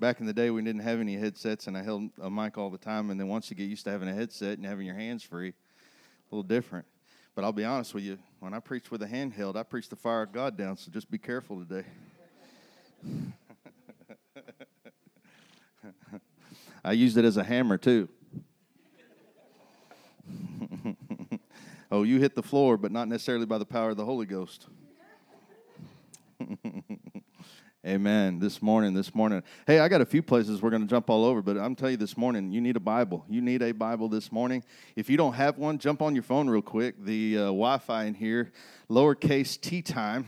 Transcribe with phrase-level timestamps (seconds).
[0.00, 2.70] back in the day we didn't have any headsets and I held a mic all
[2.70, 3.10] the time.
[3.10, 5.50] And then once you get used to having a headset and having your hands free,
[5.50, 5.54] a
[6.34, 6.86] little different.
[7.34, 9.96] But I'll be honest with you, when I preach with a handheld, I preach the
[9.96, 10.78] fire of God down.
[10.78, 11.84] So just be careful today.
[16.82, 18.08] I used it as a hammer too.
[21.92, 24.66] oh, you hit the floor, but not necessarily by the power of the Holy Ghost.
[27.86, 28.38] Amen.
[28.38, 29.42] This morning, this morning.
[29.66, 31.92] Hey, I got a few places we're going to jump all over, but I'm telling
[31.92, 33.24] you this morning, you need a Bible.
[33.26, 34.62] You need a Bible this morning.
[34.96, 37.02] If you don't have one, jump on your phone real quick.
[37.02, 38.52] The uh, Wi Fi in here,
[38.90, 40.26] lowercase t time,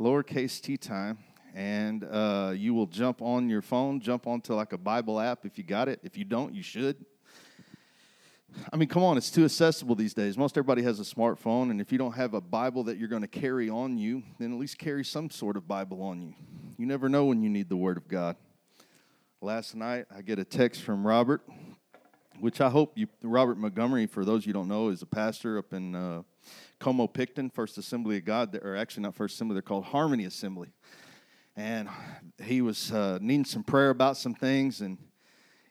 [0.00, 1.18] lowercase t time,
[1.54, 5.58] and uh, you will jump on your phone, jump onto like a Bible app if
[5.58, 6.00] you got it.
[6.02, 6.96] If you don't, you should.
[8.72, 10.36] I mean, come on, it's too accessible these days.
[10.36, 13.22] Most everybody has a smartphone, and if you don't have a Bible that you're going
[13.22, 16.34] to carry on you, then at least carry some sort of Bible on you.
[16.76, 18.36] You never know when you need the Word of God.
[19.40, 21.42] Last night, I get a text from Robert,
[22.40, 25.72] which I hope you, Robert Montgomery, for those you don't know, is a pastor up
[25.72, 26.22] in uh,
[26.78, 30.68] Como Pickton, First Assembly of God, or actually not First Assembly, they're called Harmony Assembly.
[31.56, 31.88] And
[32.42, 34.98] he was uh, needing some prayer about some things, and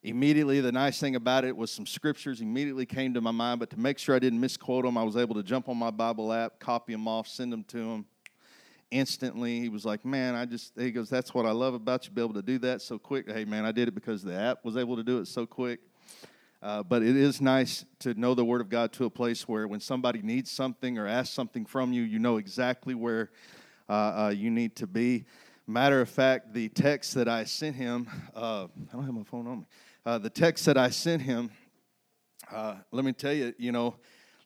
[0.03, 3.69] immediately the nice thing about it was some scriptures immediately came to my mind but
[3.69, 6.31] to make sure i didn't misquote them i was able to jump on my bible
[6.31, 8.05] app copy them off send them to him
[8.91, 9.59] instantly.
[9.59, 12.21] He was like man i just he goes that's what i love about you be
[12.21, 13.29] able to do that so quick.
[13.29, 15.79] Hey man i did it because the app was able to do it so quick.
[16.59, 19.67] Uh, but it is nice to know the word of god to a place where
[19.67, 23.29] when somebody needs something or asks something from you you know exactly where
[23.89, 23.93] uh,
[24.25, 25.23] uh, you need to be.
[25.65, 29.47] Matter of fact the text that i sent him uh, i don't have my phone
[29.47, 29.65] on me
[30.07, 31.51] uh, the text that I sent him,
[32.49, 33.95] uh, let me tell you, you know,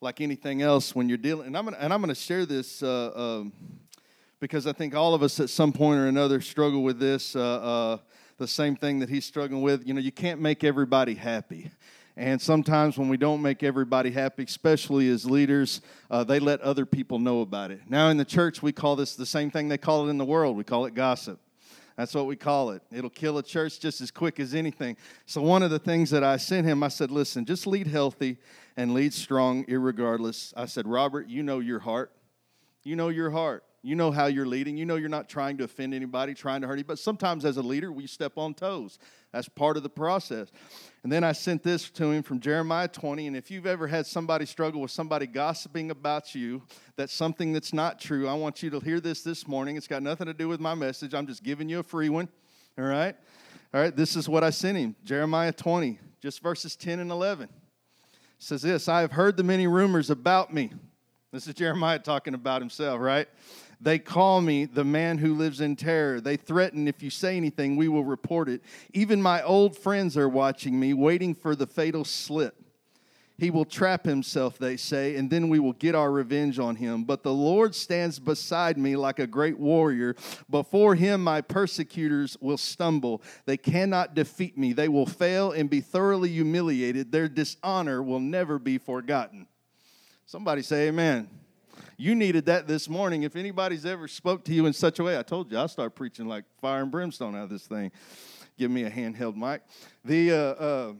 [0.01, 2.81] like anything else, when you're dealing, and I'm gonna, and I'm going to share this
[2.81, 3.53] uh, um,
[4.39, 7.39] because I think all of us at some point or another struggle with this, uh,
[7.39, 7.97] uh,
[8.39, 9.85] the same thing that he's struggling with.
[9.85, 11.69] You know, you can't make everybody happy.
[12.17, 16.87] And sometimes when we don't make everybody happy, especially as leaders, uh, they let other
[16.87, 17.81] people know about it.
[17.87, 20.25] Now, in the church, we call this the same thing they call it in the
[20.25, 20.57] world.
[20.57, 21.39] We call it gossip.
[21.97, 22.81] That's what we call it.
[22.91, 24.97] It'll kill a church just as quick as anything.
[25.25, 28.37] So, one of the things that I sent him, I said, listen, just lead healthy
[28.77, 30.53] and lead strong, irregardless.
[30.55, 32.11] I said, Robert, you know your heart.
[32.83, 33.63] You know your heart.
[33.83, 34.77] You know how you're leading.
[34.77, 36.87] You know you're not trying to offend anybody, trying to hurt anybody.
[36.93, 38.99] But sometimes as a leader, we step on toes.
[39.31, 40.49] That's part of the process.
[41.03, 43.27] And then I sent this to him from Jeremiah 20.
[43.27, 46.61] And if you've ever had somebody struggle with somebody gossiping about you,
[46.97, 49.77] that's something that's not true, I want you to hear this this morning.
[49.77, 51.13] It's got nothing to do with my message.
[51.13, 52.27] I'm just giving you a free one.
[52.77, 53.15] All right?
[53.73, 57.45] All right, this is what I sent him Jeremiah 20, just verses 10 and 11.
[57.45, 57.51] It
[58.37, 60.71] says this I have heard the many rumors about me.
[61.31, 63.29] This is Jeremiah talking about himself, right?
[63.81, 66.21] They call me the man who lives in terror.
[66.21, 68.61] They threaten if you say anything, we will report it.
[68.93, 72.55] Even my old friends are watching me, waiting for the fatal slip.
[73.39, 77.05] He will trap himself, they say, and then we will get our revenge on him.
[77.05, 80.15] But the Lord stands beside me like a great warrior.
[80.47, 83.23] Before him, my persecutors will stumble.
[83.47, 84.73] They cannot defeat me.
[84.73, 87.11] They will fail and be thoroughly humiliated.
[87.11, 89.47] Their dishonor will never be forgotten.
[90.27, 91.27] Somebody say, Amen.
[91.97, 93.23] You needed that this morning.
[93.23, 95.95] If anybody's ever spoke to you in such a way, I told you I'll start
[95.95, 97.91] preaching like fire and brimstone out of this thing.
[98.57, 99.61] Give me a handheld mic.
[100.03, 100.93] The uh, uh,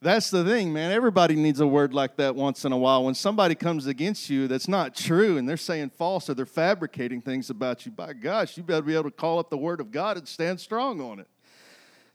[0.00, 0.92] that's the thing, man.
[0.92, 3.04] Everybody needs a word like that once in a while.
[3.04, 7.20] When somebody comes against you that's not true and they're saying false or they're fabricating
[7.20, 9.90] things about you, by gosh, you better be able to call up the word of
[9.90, 11.26] God and stand strong on it.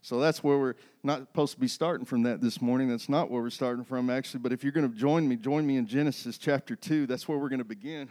[0.00, 2.88] So that's where we're not supposed to be starting from that this morning.
[2.88, 4.40] That's not where we're starting from, actually.
[4.40, 7.06] But if you're going to join me, join me in Genesis chapter 2.
[7.06, 8.10] That's where we're going to begin.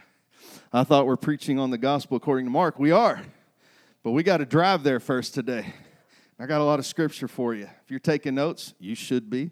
[0.72, 2.78] I thought we're preaching on the gospel according to Mark.
[2.78, 3.20] We are.
[4.02, 5.72] But we got to drive there first today.
[6.38, 7.64] I got a lot of scripture for you.
[7.64, 9.50] If you're taking notes, you should be.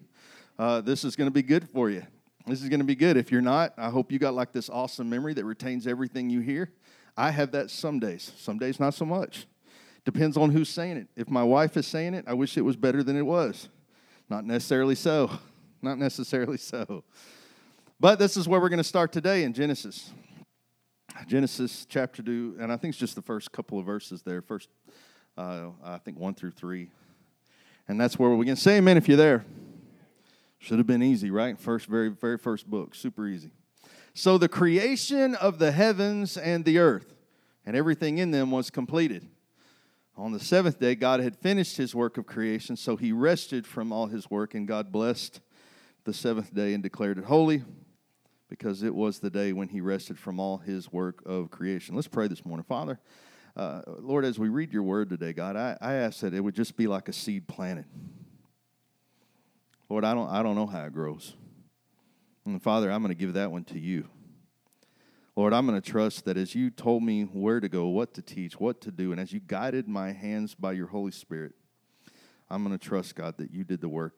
[0.57, 2.05] Uh, this is going to be good for you.
[2.45, 3.17] This is going to be good.
[3.17, 6.41] If you're not, I hope you got like this awesome memory that retains everything you
[6.41, 6.71] hear.
[7.15, 9.47] I have that some days, some days not so much.
[10.05, 11.07] Depends on who's saying it.
[11.15, 13.69] If my wife is saying it, I wish it was better than it was.
[14.29, 15.31] Not necessarily so.
[15.81, 17.03] Not necessarily so.
[17.99, 20.11] But this is where we're going to start today in Genesis.
[21.27, 24.41] Genesis chapter 2, and I think it's just the first couple of verses there.
[24.41, 24.69] First,
[25.37, 26.89] uh, I think 1 through 3.
[27.87, 29.45] And that's where we can say amen if you're there.
[30.59, 31.59] Should have been easy, right?
[31.59, 32.95] First, very, very first book.
[32.95, 33.51] Super easy.
[34.13, 37.13] So the creation of the heavens and the earth
[37.65, 39.27] and everything in them was completed.
[40.15, 43.91] On the seventh day, God had finished his work of creation, so he rested from
[43.91, 45.41] all his work, and God blessed
[46.03, 47.63] the seventh day and declared it holy
[48.47, 51.95] because it was the day when he rested from all his work of creation.
[51.95, 52.63] Let's pray this morning.
[52.63, 52.99] Father,
[53.55, 56.53] uh, Lord, as we read your word today, God, I, I ask that it would
[56.53, 57.85] just be like a seed planted.
[59.89, 61.33] Lord, I don't, I don't know how it grows.
[62.45, 64.07] And Father, I'm going to give that one to you.
[65.35, 68.21] Lord, I'm going to trust that as you told me where to go, what to
[68.21, 71.53] teach, what to do, and as you guided my hands by your Holy Spirit,
[72.51, 74.13] I'm going to trust, God, that you did the work,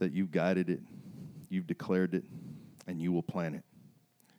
[0.00, 0.80] that you've guided it,
[1.48, 2.24] you've declared it,
[2.88, 3.62] and you will plant it.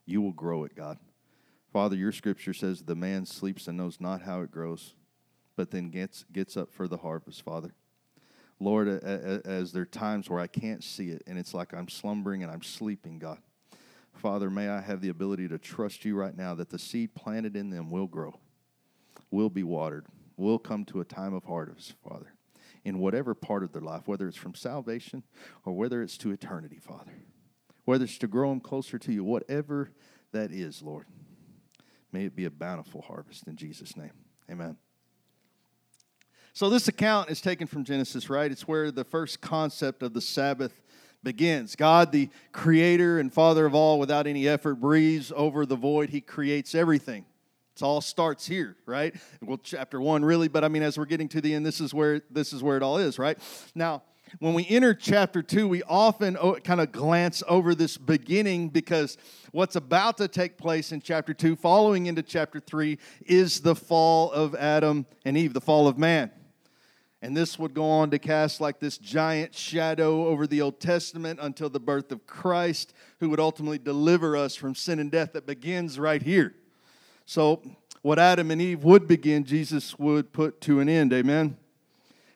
[0.06, 0.98] You will grow it, God.
[1.72, 4.94] Father, your scripture says the man sleeps and knows not how it grows,
[5.56, 7.74] but then gets, gets up for the harvest, Father.
[8.60, 12.44] Lord, as there are times where I can't see it and it's like I'm slumbering
[12.44, 13.40] and I'm sleeping, God.
[14.22, 17.56] Father, may I have the ability to trust you right now that the seed planted
[17.56, 18.40] in them will grow,
[19.32, 20.06] will be watered,
[20.38, 22.36] will come to a time of harvest, Father,
[22.86, 25.24] in whatever part of their life, whether it's from salvation
[25.66, 27.14] or whether it's to eternity, Father,
[27.86, 29.90] whether it's to grow them closer to you, whatever
[30.34, 31.08] that is, Lord.
[32.12, 34.14] May it be a bountiful harvest in Jesus' name.
[34.52, 34.78] Amen.
[36.54, 38.52] So, this account is taken from Genesis, right?
[38.52, 40.82] It's where the first concept of the Sabbath
[41.24, 41.76] begins.
[41.76, 46.10] God, the creator and father of all, without any effort, breathes over the void.
[46.10, 47.26] He creates everything.
[47.76, 49.16] It all starts here, right?
[49.42, 51.94] Well, chapter one, really, but I mean, as we're getting to the end, this is
[51.94, 53.38] where this is where it all is, right?
[53.74, 54.04] Now,
[54.40, 59.18] when we enter chapter two, we often oh, kind of glance over this beginning because
[59.52, 64.32] what's about to take place in chapter two, following into chapter three, is the fall
[64.32, 66.32] of Adam and Eve, the fall of man.
[67.22, 71.40] And this would go on to cast like this giant shadow over the Old Testament
[71.42, 75.46] until the birth of Christ, who would ultimately deliver us from sin and death that
[75.46, 76.56] begins right here.
[77.28, 77.62] So,
[78.02, 81.14] what Adam and Eve would begin, Jesus would put to an end.
[81.14, 81.58] Amen.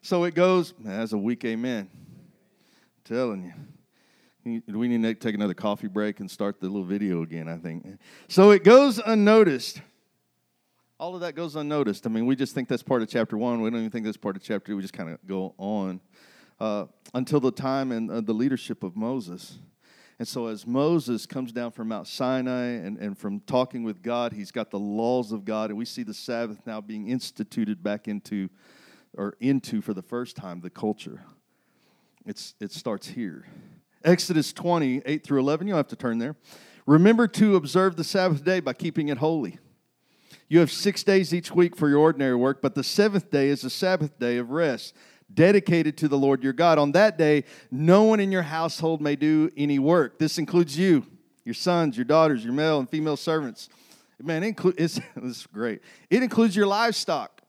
[0.04, 1.90] So it goes, as a weak amen.
[1.92, 3.52] I'm telling
[4.46, 4.62] you.
[4.68, 7.58] do We need to take another coffee break and start the little video again, I
[7.58, 7.88] think.
[8.28, 9.82] So it goes unnoticed.
[10.98, 12.08] All of that goes unnoticed.
[12.08, 13.60] I mean, we just think that's part of chapter one.
[13.60, 14.78] We don't even think that's part of chapter two.
[14.78, 16.00] We just kind of go on
[16.60, 19.60] uh, until the time and uh, the leadership of Moses.
[20.18, 24.32] And so, as Moses comes down from Mount Sinai and, and from talking with God,
[24.32, 28.08] he's got the laws of God, and we see the Sabbath now being instituted back
[28.08, 28.50] into
[29.18, 31.26] or into for the first time the culture.
[32.26, 33.46] It's, it starts here.
[34.06, 36.38] Exodus 20, 8 through 11, you don't have to turn there.
[36.86, 39.60] Remember to observe the Sabbath day by keeping it holy.
[40.48, 43.64] You have six days each week for your ordinary work, but the seventh day is
[43.64, 44.96] a Sabbath day of rest,
[45.34, 46.78] dedicated to the Lord your God.
[46.78, 50.20] On that day, no one in your household may do any work.
[50.20, 51.06] This includes you,
[51.46, 53.70] your sons, your daughters, your male and female servants.
[54.22, 55.82] Man, it include, it's, this is great.
[56.12, 57.42] It includes your livestock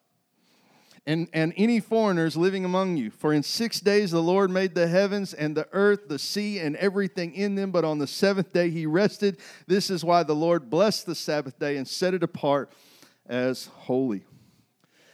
[1.06, 3.10] and, and any foreigners living among you.
[3.10, 6.76] For in six days the Lord made the heavens and the earth, the sea, and
[6.76, 9.38] everything in them, but on the seventh day he rested.
[9.66, 12.72] This is why the Lord blessed the Sabbath day and set it apart
[13.28, 14.24] as holy.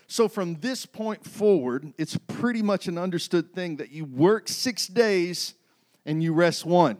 [0.07, 4.87] So, from this point forward, it's pretty much an understood thing that you work six
[4.87, 5.55] days
[6.05, 6.99] and you rest one.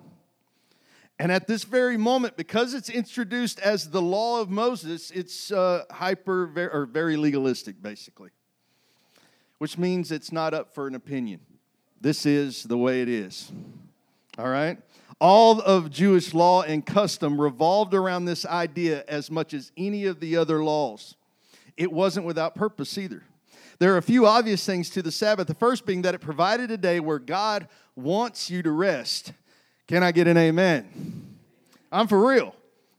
[1.19, 5.85] And at this very moment, because it's introduced as the law of Moses, it's uh,
[5.91, 8.31] hyper or very legalistic, basically
[9.63, 11.39] which means it's not up for an opinion.
[12.01, 13.53] This is the way it is.
[14.37, 14.77] All right?
[15.23, 20.19] All of Jewish law and custom revolved around this idea as much as any of
[20.19, 21.15] the other laws.
[21.77, 23.23] It wasn't without purpose either.
[23.79, 25.47] There are a few obvious things to the Sabbath.
[25.47, 29.33] The first being that it provided a day where God wants you to rest.
[29.87, 31.37] Can I get an amen?
[31.93, 32.57] I'm for real.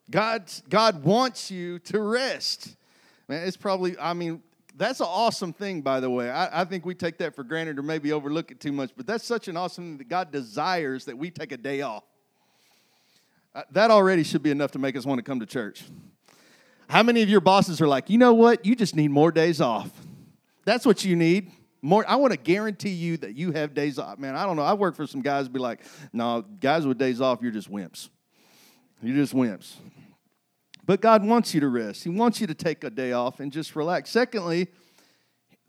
[0.10, 2.78] God, God wants you to rest.
[3.28, 4.42] Man, it's probably, I mean,
[4.78, 6.32] that's an awesome thing, by the way.
[6.32, 9.06] I, I, think we take that for granted or maybe overlook it too much, but
[9.06, 12.04] that's such an awesome thing that God desires that we take a day off.
[13.56, 15.84] Uh, that already should be enough to make us want to come to church.
[16.90, 18.66] How many of your bosses are like, you know what?
[18.66, 19.92] You just need more days off.
[20.66, 21.52] That's what you need.
[21.82, 24.18] More, I want to guarantee you that you have days off.
[24.18, 24.64] Man, I don't know.
[24.64, 25.82] I work for some guys be like,
[26.14, 28.10] no, guys with days off, you're just wimps.
[29.02, 29.76] You're just wimps.
[30.86, 32.04] But God wants you to rest.
[32.04, 34.10] He wants you to take a day off and just relax.
[34.10, 34.68] Secondly,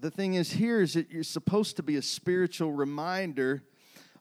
[0.00, 3.62] the thing is here is that you're supposed to be a spiritual reminder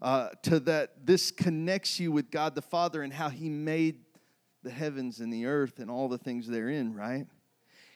[0.04, 4.02] uh, to that this connects you with God the Father and how He made
[4.62, 7.26] the heavens and the earth and all the things therein, right?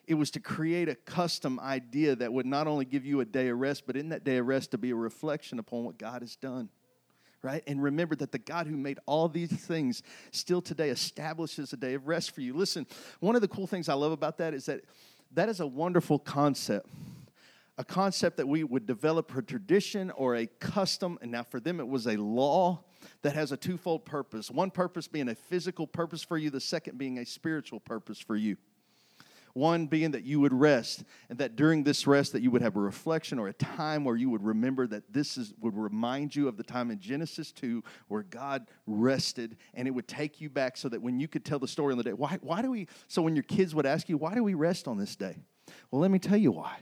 [0.08, 3.50] It was to create a custom idea that would not only give you a day
[3.50, 6.22] of rest, but in that day of rest to be a reflection upon what God
[6.22, 6.70] has done
[7.44, 7.64] right?
[7.68, 11.94] And remember that the God who made all these things still today establishes a day
[11.94, 12.54] of rest for you.
[12.54, 12.88] Listen,
[13.20, 14.82] one of the cool things I love about that is that
[15.34, 16.88] that is a wonderful concept.
[17.78, 21.80] A concept that we would develop a tradition or a custom, and now for them
[21.80, 22.84] it was a law
[23.22, 24.50] that has a twofold purpose.
[24.50, 28.36] One purpose being a physical purpose for you, the second being a spiritual purpose for
[28.36, 28.58] you.
[29.54, 32.76] One being that you would rest, and that during this rest that you would have
[32.76, 36.48] a reflection or a time where you would remember that this is would remind you
[36.48, 40.78] of the time in Genesis 2 where God rested, and it would take you back
[40.78, 42.88] so that when you could tell the story on the day, why, why do we,
[43.08, 45.38] so when your kids would ask you, why do we rest on this day?
[45.90, 46.78] Well, let me tell you why.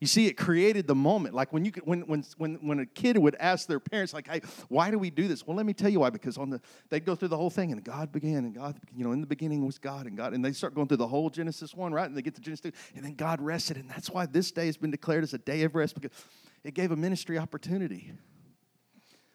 [0.00, 1.34] You see, it created the moment.
[1.34, 4.40] Like when you when when when when a kid would ask their parents, like, "Hey,
[4.68, 6.08] why do we do this?" Well, let me tell you why.
[6.08, 9.04] Because on the they'd go through the whole thing, and God began, and God, you
[9.04, 11.28] know, in the beginning was God, and God, and they start going through the whole
[11.28, 12.06] Genesis one, right?
[12.06, 14.66] And they get to Genesis two, and then God rested, and that's why this day
[14.66, 16.16] has been declared as a day of rest because
[16.64, 18.10] it gave a ministry opportunity.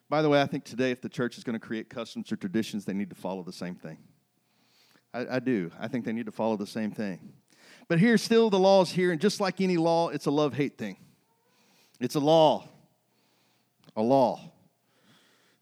[0.10, 2.38] By the way, I think today, if the church is going to create customs or
[2.38, 4.00] traditions, they need to follow the same thing.
[5.14, 5.72] I, I do.
[5.80, 7.34] I think they need to follow the same thing.
[7.88, 10.78] But here's still the laws here, and just like any law, it's a love hate
[10.78, 10.98] thing.
[12.00, 12.68] It's a law.
[13.96, 14.40] A law.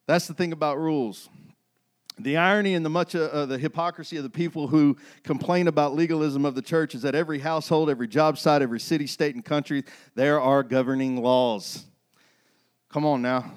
[0.06, 1.30] That's the thing about rules.
[2.18, 6.46] The irony and the much uh, the hypocrisy of the people who complain about legalism
[6.46, 9.84] of the church is that every household, every job site, every city, state, and country,
[10.13, 11.86] there are governing laws.
[12.89, 13.51] Come on now.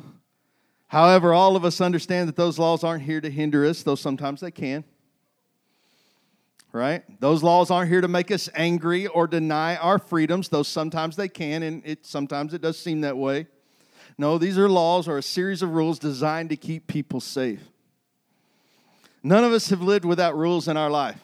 [0.88, 4.40] However, all of us understand that those laws aren't here to hinder us, though sometimes
[4.40, 4.85] they can
[6.73, 7.02] right?
[7.20, 11.28] Those laws aren't here to make us angry or deny our freedoms, though sometimes they
[11.28, 13.46] can, and it, sometimes it does seem that way.
[14.18, 17.61] No, these are laws or a series of rules designed to keep people safe.
[19.23, 21.20] None of us have lived without rules in our life.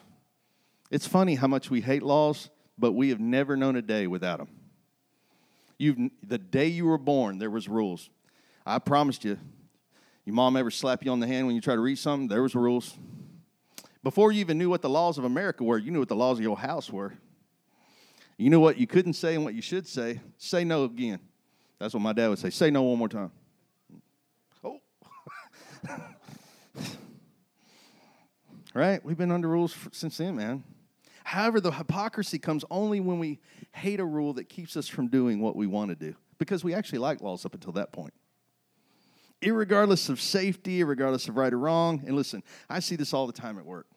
[0.91, 4.39] It's funny how much we hate laws, but we have never known a day without
[4.39, 4.49] them.
[5.77, 8.09] You've, the day you were born, there was rules.
[8.65, 9.37] I promised you,
[10.25, 12.27] your mom ever slap you on the hand when you try to read something?
[12.27, 12.95] There was rules.
[14.03, 16.37] Before you even knew what the laws of America were, you knew what the laws
[16.37, 17.13] of your house were.
[18.37, 20.19] You knew what you couldn't say and what you should say.
[20.37, 21.19] Say no again.
[21.79, 22.49] That's what my dad would say.
[22.49, 23.31] Say no one more time.
[24.63, 24.79] Oh.
[28.73, 29.03] right?
[29.05, 30.65] We've been under rules since then, man.
[31.23, 33.39] However, the hypocrisy comes only when we
[33.71, 36.73] hate a rule that keeps us from doing what we want to do because we
[36.73, 38.13] actually like laws up until that point
[39.45, 42.01] regardless of safety, regardless of right or wrong.
[42.05, 43.87] And listen, I see this all the time at work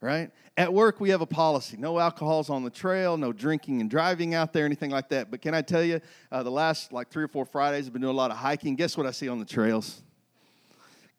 [0.00, 0.30] right?
[0.56, 4.34] At work, we have a policy no alcohols on the trail, no drinking and driving
[4.34, 5.30] out there, anything like that.
[5.30, 6.00] But can I tell you,
[6.32, 8.76] uh, the last like three or four Fridays, I've been doing a lot of hiking.
[8.76, 10.02] Guess what I see on the trails?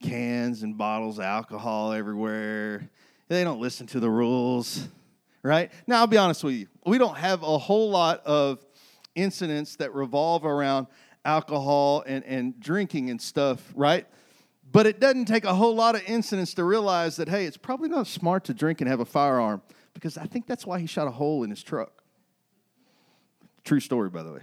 [0.02, 2.90] Cans and bottles, of alcohol everywhere.
[3.28, 4.88] They don't listen to the rules,
[5.44, 5.72] right?
[5.86, 6.68] Now, I'll be honest with you.
[6.86, 8.64] We don't have a whole lot of
[9.16, 10.88] incidents that revolve around
[11.26, 14.08] alcohol and, and drinking and stuff, right?
[14.78, 17.90] But it doesn't take a whole lot of incidents to realize that, hey, it's probably
[17.90, 19.64] not smart to drink and have a firearm
[19.96, 22.04] because I think that's why he shot a hole in his truck.
[23.64, 24.42] True story, by the way.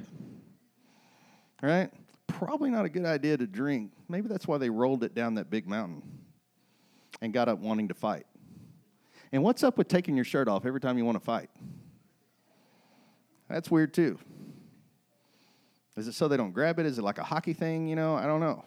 [1.62, 1.88] All right?
[2.26, 3.92] Probably not a good idea to drink.
[4.08, 6.02] Maybe that's why they rolled it down that big mountain
[7.22, 8.26] and got up wanting to fight.
[9.30, 11.48] And what's up with taking your shirt off every time you want to fight?
[13.48, 14.18] That's weird too.
[15.96, 16.86] Is it so they don't grab it?
[16.86, 17.86] Is it like a hockey thing?
[17.86, 18.64] You know, I don't know.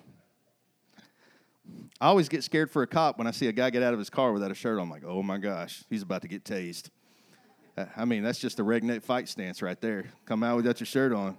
[2.00, 4.00] I always get scared for a cop when I see a guy get out of
[4.00, 4.84] his car without a shirt on.
[4.84, 6.90] I'm like, oh my gosh, he's about to get tased.
[7.76, 10.06] Uh, I mean, that's just a redneck fight stance right there.
[10.26, 11.38] Come out without your shirt on.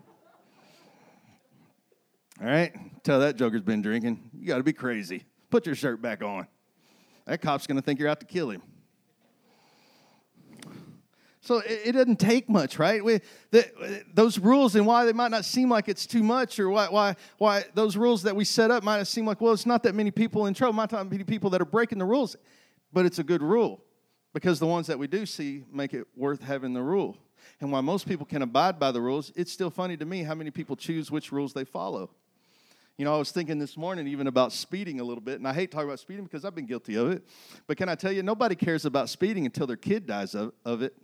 [2.41, 2.73] All right?
[3.05, 4.31] Tell that joker's been drinking.
[4.33, 5.25] You got to be crazy.
[5.51, 6.47] Put your shirt back on.
[7.27, 8.63] That cop's going to think you're out to kill him.
[11.49, 13.03] So it, it doesn't take much, right?
[13.03, 16.69] We, the, those rules and why they might not seem like it's too much, or
[16.69, 19.83] why, why, why those rules that we set up might seem like, well, it's not
[19.85, 22.37] that many people in trouble, not many people that are breaking the rules,
[22.93, 23.83] but it's a good rule
[24.35, 27.17] because the ones that we do see make it worth having the rule.
[27.63, 30.35] And while most people can abide by the rules, it's still funny to me how
[30.35, 32.11] many people choose which rules they follow.
[32.99, 35.55] You know, I was thinking this morning even about speeding a little bit, and I
[35.55, 37.25] hate talking about speeding because I've been guilty of it.
[37.67, 40.83] But can I tell you, nobody cares about speeding until their kid dies of, of
[40.83, 40.95] it.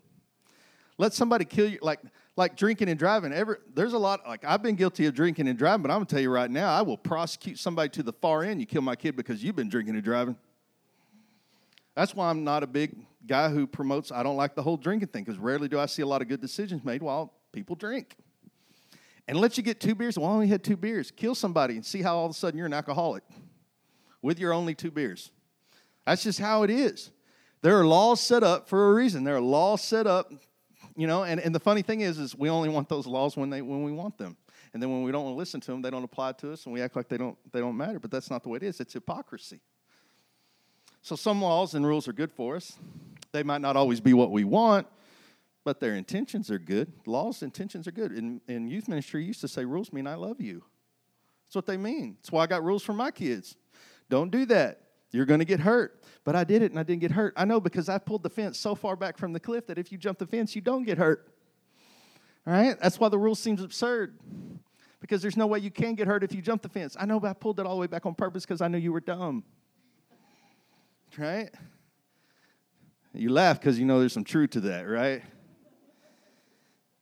[0.99, 2.01] Let somebody kill you like
[2.37, 3.33] like drinking and driving.
[3.75, 6.21] There's a lot like I've been guilty of drinking and driving, but I'm gonna tell
[6.21, 8.61] you right now, I will prosecute somebody to the far end.
[8.61, 10.37] You kill my kid because you've been drinking and driving.
[11.95, 12.97] That's why I'm not a big
[13.27, 14.11] guy who promotes.
[14.11, 16.29] I don't like the whole drinking thing because rarely do I see a lot of
[16.29, 18.17] good decisions made while people drink.
[19.27, 20.19] And let you get two beers.
[20.19, 21.11] Well, I only had two beers.
[21.11, 23.23] Kill somebody and see how all of a sudden you're an alcoholic
[24.21, 25.31] with your only two beers.
[26.05, 27.11] That's just how it is.
[27.63, 29.25] There are laws set up for a reason.
[29.25, 30.31] There are laws set up
[30.97, 33.51] you know, and, and the funny thing is, is we only want those laws when
[33.51, 34.37] they when we want them.
[34.73, 36.81] And then when we don't listen to them, they don't apply to us and we
[36.81, 37.99] act like they don't they don't matter.
[37.99, 38.81] But that's not the way it is.
[38.81, 39.61] It's hypocrisy.
[41.03, 42.79] So some laws and rules are good for us.
[43.33, 44.87] They might not always be what we want,
[45.65, 46.93] but their intentions are good.
[47.05, 48.13] Laws, intentions are good.
[48.13, 50.63] In, in youth ministry, used to say rules mean I love you.
[51.47, 52.17] That's what they mean.
[52.21, 53.57] That's why I got rules for my kids.
[54.09, 54.81] Don't do that.
[55.15, 56.03] You're going to get hurt.
[56.25, 57.35] But I did it and I didn't get hurt.
[57.37, 59.93] I know because I pulled the fence so far back from the cliff that if
[59.93, 61.33] you jump the fence, you don't get hurt.
[62.45, 62.77] All right?
[62.81, 64.19] That's why the rule seems absurd.
[65.01, 66.97] Because there's no way you can get hurt if you jump the fence.
[66.99, 68.77] I know, but I pulled it all the way back on purpose because I knew
[68.77, 69.45] you were dumb.
[71.17, 71.51] Right?
[73.13, 75.23] You laugh because you know there's some truth to that, right?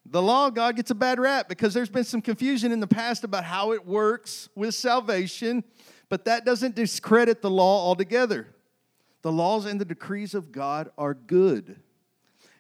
[0.05, 2.87] The law of God gets a bad rap because there's been some confusion in the
[2.87, 5.65] past about how it works with salvation,
[6.13, 8.47] but that doesn't discredit the law altogether.
[9.23, 11.81] The laws and the decrees of God are good.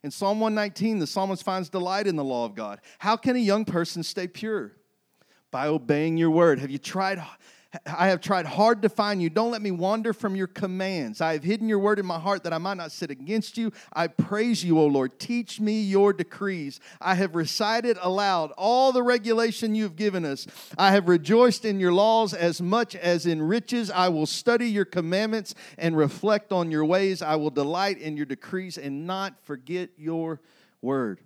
[0.02, 2.80] In Psalm 119, the psalmist finds delight in the law of God.
[2.98, 4.72] How can a young person stay pure?
[5.50, 6.60] By obeying your word.
[6.60, 7.22] Have you tried
[7.86, 9.30] I have tried hard to find you.
[9.30, 11.22] Don't let me wander from your commands.
[11.22, 13.72] I have hidden your word in my heart that I might not sit against you.
[13.94, 15.18] I praise you, O Lord.
[15.18, 16.80] Teach me your decrees.
[17.00, 20.46] I have recited aloud all the regulation you have given us.
[20.76, 23.90] I have rejoiced in your laws as much as in riches.
[23.90, 27.22] I will study your commandments and reflect on your ways.
[27.22, 30.40] I will delight in your decrees and not forget your
[30.82, 31.20] word.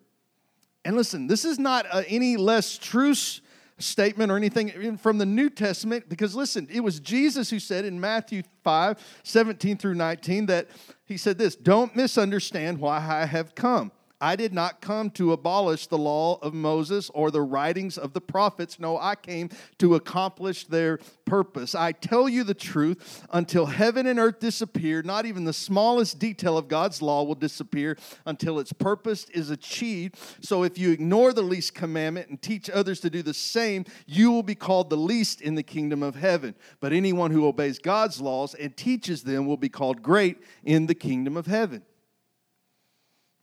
[0.84, 3.40] And listen, this is not uh, any less truce
[3.78, 8.00] statement or anything from the New Testament because listen, it was Jesus who said in
[8.00, 10.68] Matthew 5 17 through 19 that
[11.04, 13.92] he said this Don't misunderstand why I have come.
[14.20, 18.20] I did not come to abolish the law of Moses or the writings of the
[18.20, 18.80] prophets.
[18.80, 21.74] No, I came to accomplish their purpose.
[21.74, 26.56] I tell you the truth, until heaven and earth disappear, not even the smallest detail
[26.56, 30.16] of God's law will disappear until its purpose is achieved.
[30.40, 34.30] So if you ignore the least commandment and teach others to do the same, you
[34.30, 36.54] will be called the least in the kingdom of heaven.
[36.80, 40.94] But anyone who obeys God's laws and teaches them will be called great in the
[40.94, 41.82] kingdom of heaven.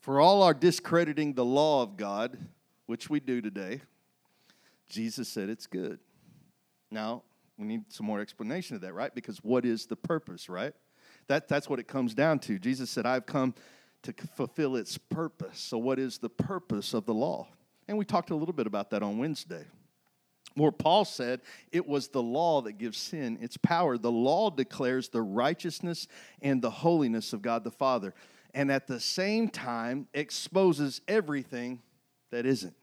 [0.03, 2.37] For all our discrediting the law of God,
[2.87, 3.79] which we do today,
[4.89, 5.97] Jesus said it's good.
[6.91, 7.23] Now,
[7.57, 9.15] we need some more explanation of that, right?
[9.15, 10.73] Because what is the purpose, right?
[11.27, 12.59] That, that's what it comes down to.
[12.59, 13.55] Jesus said, I've come
[14.01, 15.57] to fulfill its purpose.
[15.57, 17.47] So, what is the purpose of the law?
[17.87, 19.63] And we talked a little bit about that on Wednesday.
[20.55, 21.39] Where Paul said
[21.71, 23.97] it was the law that gives sin its power.
[23.97, 26.09] The law declares the righteousness
[26.41, 28.13] and the holiness of God the Father
[28.53, 31.81] and at the same time exposes everything
[32.31, 32.75] that isn't.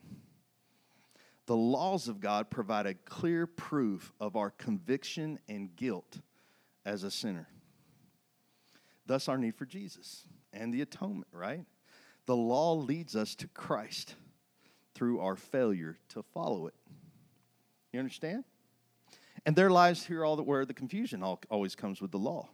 [1.46, 6.20] The laws of God provide a clear proof of our conviction and guilt
[6.85, 7.48] as a sinner.
[9.06, 11.64] Thus, our need for Jesus and the atonement, right?
[12.26, 14.14] The law leads us to Christ
[14.94, 16.74] through our failure to follow it.
[17.92, 18.44] You understand?
[19.44, 22.48] And there lies here all that where the confusion always comes with the law.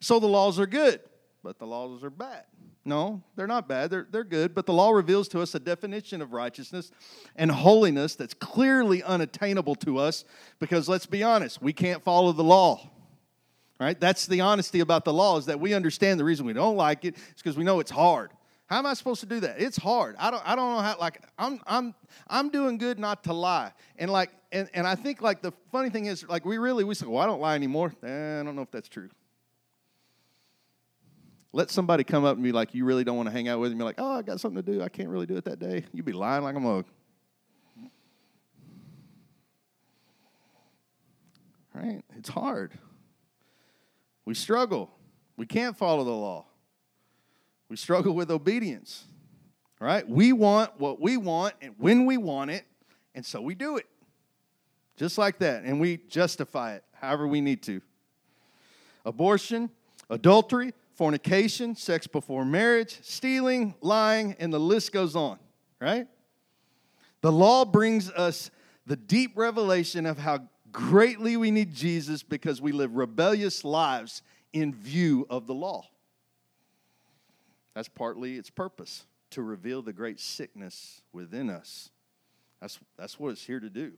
[0.00, 1.00] So the laws are good
[1.46, 2.42] but the laws are bad.
[2.84, 3.88] No, they're not bad.
[3.88, 4.52] They're, they're good.
[4.52, 6.90] But the law reveals to us a definition of righteousness
[7.36, 10.24] and holiness that's clearly unattainable to us
[10.58, 12.90] because let's be honest, we can't follow the law.
[13.78, 13.98] Right?
[13.98, 17.04] That's the honesty about the law is that we understand the reason we don't like
[17.04, 18.32] it is because we know it's hard.
[18.66, 19.60] How am I supposed to do that?
[19.60, 20.16] It's hard.
[20.18, 21.94] I don't I don't know how like I'm I'm
[22.26, 23.70] I'm doing good not to lie.
[23.98, 26.96] And like and, and I think like the funny thing is like we really we
[26.96, 27.94] say, well, I don't lie anymore.
[28.02, 29.10] Eh, I don't know if that's true.
[31.56, 33.72] Let somebody come up and be like, you really don't want to hang out with
[33.72, 33.82] me.
[33.82, 34.82] Like, oh, I got something to do.
[34.82, 35.86] I can't really do it that day.
[35.90, 36.84] You'd be lying like a mug.
[41.72, 42.02] Right?
[42.18, 42.72] It's hard.
[44.26, 44.90] We struggle.
[45.38, 46.44] We can't follow the law.
[47.70, 49.06] We struggle with obedience.
[49.80, 50.06] Right?
[50.06, 52.66] We want what we want and when we want it,
[53.14, 53.86] and so we do it.
[54.98, 55.64] Just like that.
[55.64, 57.80] And we justify it however we need to.
[59.06, 59.70] Abortion,
[60.10, 65.38] adultery, fornication, sex before marriage, stealing, lying, and the list goes on,
[65.80, 66.08] right?
[67.20, 68.50] The law brings us
[68.86, 74.74] the deep revelation of how greatly we need Jesus because we live rebellious lives in
[74.74, 75.84] view of the law.
[77.74, 81.90] That's partly its purpose to reveal the great sickness within us.
[82.60, 83.92] That's, that's what it's here to do.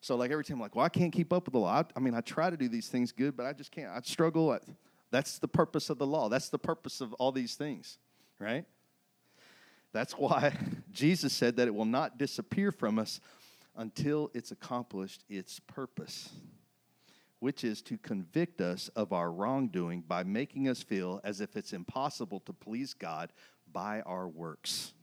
[0.00, 1.80] So, like every time, I'm like, well, I can't keep up with the law.
[1.80, 3.90] I, I mean, I try to do these things good, but I just can't.
[3.90, 4.50] I struggle.
[4.50, 4.58] I,
[5.14, 6.28] that's the purpose of the law.
[6.28, 7.98] That's the purpose of all these things,
[8.40, 8.64] right?
[9.92, 10.56] That's why
[10.92, 13.20] Jesus said that it will not disappear from us
[13.76, 16.30] until it's accomplished its purpose,
[17.38, 21.72] which is to convict us of our wrongdoing by making us feel as if it's
[21.72, 23.32] impossible to please God
[23.72, 24.94] by our works.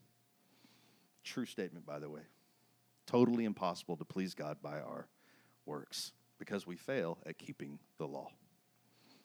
[1.24, 2.22] True statement, by the way.
[3.08, 5.08] Totally impossible to please God by our
[5.66, 8.28] works because we fail at keeping the law,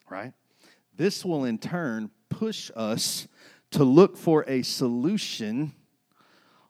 [0.09, 0.31] right?
[0.97, 3.27] This will in turn push us
[3.71, 5.73] to look for a solution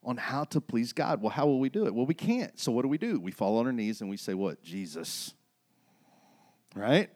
[0.04, 1.22] on how to please God.
[1.22, 1.94] Well, how will we do it?
[1.94, 2.58] Well, we can't.
[2.60, 3.20] So what do we do?
[3.20, 4.64] We fall on our knees and we say, What?
[4.64, 5.34] Jesus.
[6.76, 7.10] Right?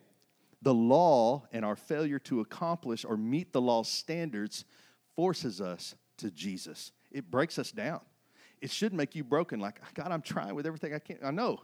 [0.62, 4.66] the law and our failure to accomplish or meet the law's standards
[5.16, 6.92] forces us to Jesus.
[7.12, 8.02] It breaks us down.
[8.62, 9.60] It should make you broken.
[9.60, 11.18] Like, God, I'm trying with everything I can.
[11.24, 11.62] I know.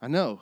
[0.00, 0.40] I know.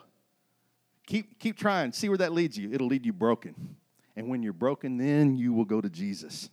[1.07, 1.93] Keep, keep trying.
[1.93, 2.73] See where that leads you.
[2.73, 3.77] It'll lead you broken.
[4.17, 6.51] And when you're broken, then you will go to Jesus.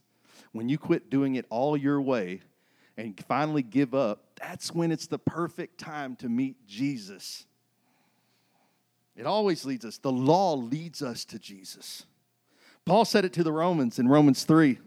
[0.51, 2.41] When you quit doing it all your way
[2.97, 7.45] and finally give up, that's when it's the perfect time to meet Jesus.
[9.15, 9.97] It always leads us.
[9.97, 12.05] The law leads us to Jesus.
[12.85, 14.79] Paul said it to the Romans in Romans 3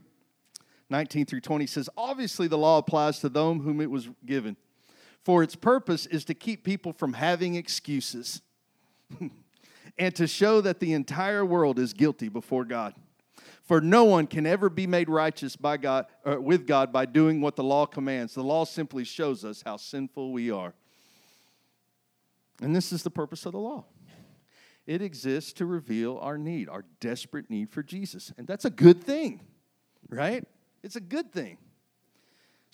[0.91, 4.57] 19 through 20 says, Obviously, the law applies to them whom it was given,
[5.25, 8.43] for its purpose is to keep people from having excuses
[9.99, 12.95] and to show that the entire world is guilty before God.
[13.63, 17.41] For no one can ever be made righteous by God or with God by doing
[17.41, 18.35] what the law commands.
[18.35, 20.75] The law simply shows us how sinful we are.
[22.61, 23.85] And this is the purpose of the law.
[24.87, 28.33] It exists to reveal our need, our desperate need for Jesus.
[28.37, 29.41] And that's a good thing,
[30.11, 30.45] right?
[30.83, 31.57] It's a good thing.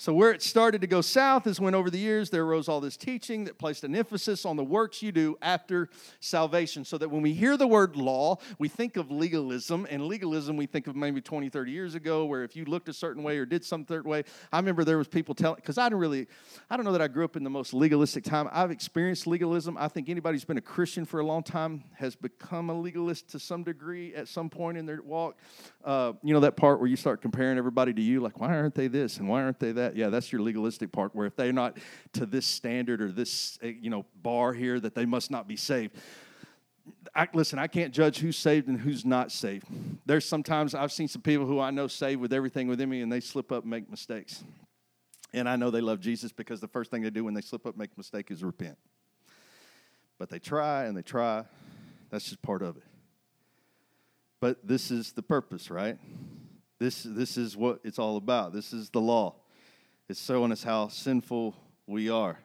[0.00, 2.80] So, where it started to go south is when over the years there arose all
[2.80, 6.86] this teaching that placed an emphasis on the works you do after salvation.
[6.86, 9.86] So that when we hear the word law, we think of legalism.
[9.90, 12.94] And legalism, we think of maybe 20, 30 years ago, where if you looked a
[12.94, 15.90] certain way or did some certain way, I remember there was people telling, because I
[15.90, 16.28] don't really,
[16.70, 18.48] I don't know that I grew up in the most legalistic time.
[18.52, 19.76] I've experienced legalism.
[19.76, 23.28] I think anybody who's been a Christian for a long time has become a legalist
[23.32, 25.36] to some degree at some point in their walk.
[25.82, 28.74] Uh, you know, that part where you start comparing everybody to you, like, why aren't
[28.74, 29.96] they this and why aren't they that?
[29.96, 31.78] Yeah, that's your legalistic part, where if they're not
[32.12, 35.56] to this standard or this, eh, you know, bar here, that they must not be
[35.56, 35.96] saved.
[37.14, 39.64] I, listen, I can't judge who's saved and who's not saved.
[40.04, 43.10] There's sometimes I've seen some people who I know saved with everything within me, and
[43.10, 44.44] they slip up and make mistakes.
[45.32, 47.66] And I know they love Jesus because the first thing they do when they slip
[47.66, 48.76] up, make mistake, is repent.
[50.18, 51.44] But they try and they try.
[52.10, 52.82] That's just part of it.
[54.40, 55.98] But this is the purpose, right?
[56.78, 58.54] This, this is what it's all about.
[58.54, 59.34] This is the law.
[60.08, 61.54] It's showing us how sinful
[61.86, 62.38] we are,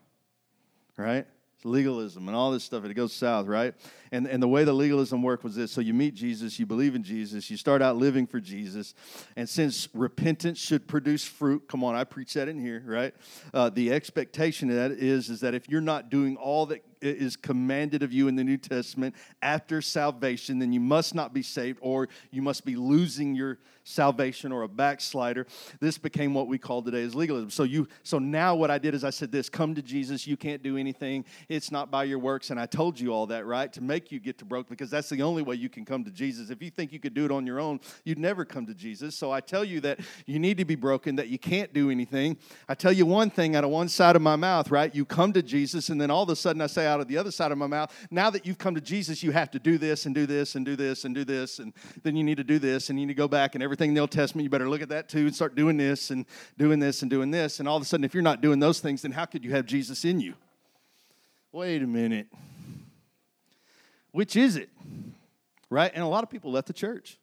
[0.98, 1.26] right?
[1.56, 2.84] It's legalism and all this stuff.
[2.84, 3.74] It goes south, right?
[4.12, 5.72] And, and the way the legalism worked was this.
[5.72, 8.94] So you meet Jesus, you believe in Jesus, you start out living for Jesus.
[9.38, 13.14] And since repentance should produce fruit, come on, I preach that in here, right?
[13.54, 17.36] Uh, the expectation of that is, is that if you're not doing all that is
[17.36, 21.80] commanded of you in the New Testament after salvation, then you must not be saved
[21.82, 25.46] or you must be losing your salvation or a backslider.
[25.80, 27.52] This became what we call today as legalism.
[27.52, 30.36] So you so now what I did is I said this, come to Jesus, you
[30.36, 31.24] can't do anything.
[31.48, 33.72] It's not by your works and I told you all that, right?
[33.74, 36.12] To make you get to broke because that's the only way you can come to
[36.12, 36.50] Jesus.
[36.50, 39.16] If you think you could do it on your own, you'd never come to Jesus.
[39.16, 42.38] So I tell you that you need to be broken, that you can't do anything.
[42.68, 44.94] I tell you one thing out of one side of my mouth, right?
[44.94, 47.18] You come to Jesus and then all of a sudden I say out of the
[47.18, 49.78] other side of my mouth, now that you've come to Jesus, you have to do
[49.78, 52.44] this and do this and do this and do this and then you need to
[52.44, 54.50] do this and you need to go back and everything in the Old Testament, you
[54.50, 56.26] better look at that too and start doing this and
[56.58, 57.60] doing this and doing this.
[57.60, 59.52] And all of a sudden, if you're not doing those things, then how could you
[59.52, 60.34] have Jesus in you?
[61.52, 62.28] Wait a minute.
[64.12, 64.70] Which is it?
[65.70, 65.92] Right?
[65.94, 67.18] And a lot of people left the church.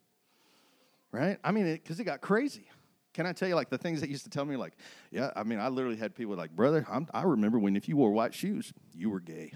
[1.10, 1.38] Right?
[1.42, 2.64] I mean, because it, it got crazy.
[3.12, 4.72] Can I tell you, like, the things that used to tell me, like,
[5.10, 7.96] yeah, I mean, I literally had people like, brother, I'm, i remember when if you
[7.96, 9.52] wore white shoes, you were gay.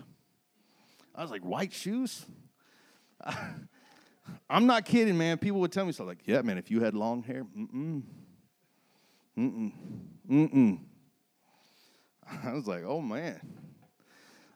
[1.15, 2.27] I was like, white shoes?
[4.51, 5.39] I'm not kidding, man.
[5.39, 8.03] People would tell me so, like, yeah, man, if you had long hair, mm-mm,
[9.39, 9.73] mm-mm,
[10.31, 10.79] mm-mm.
[12.45, 13.41] I was like, oh, man.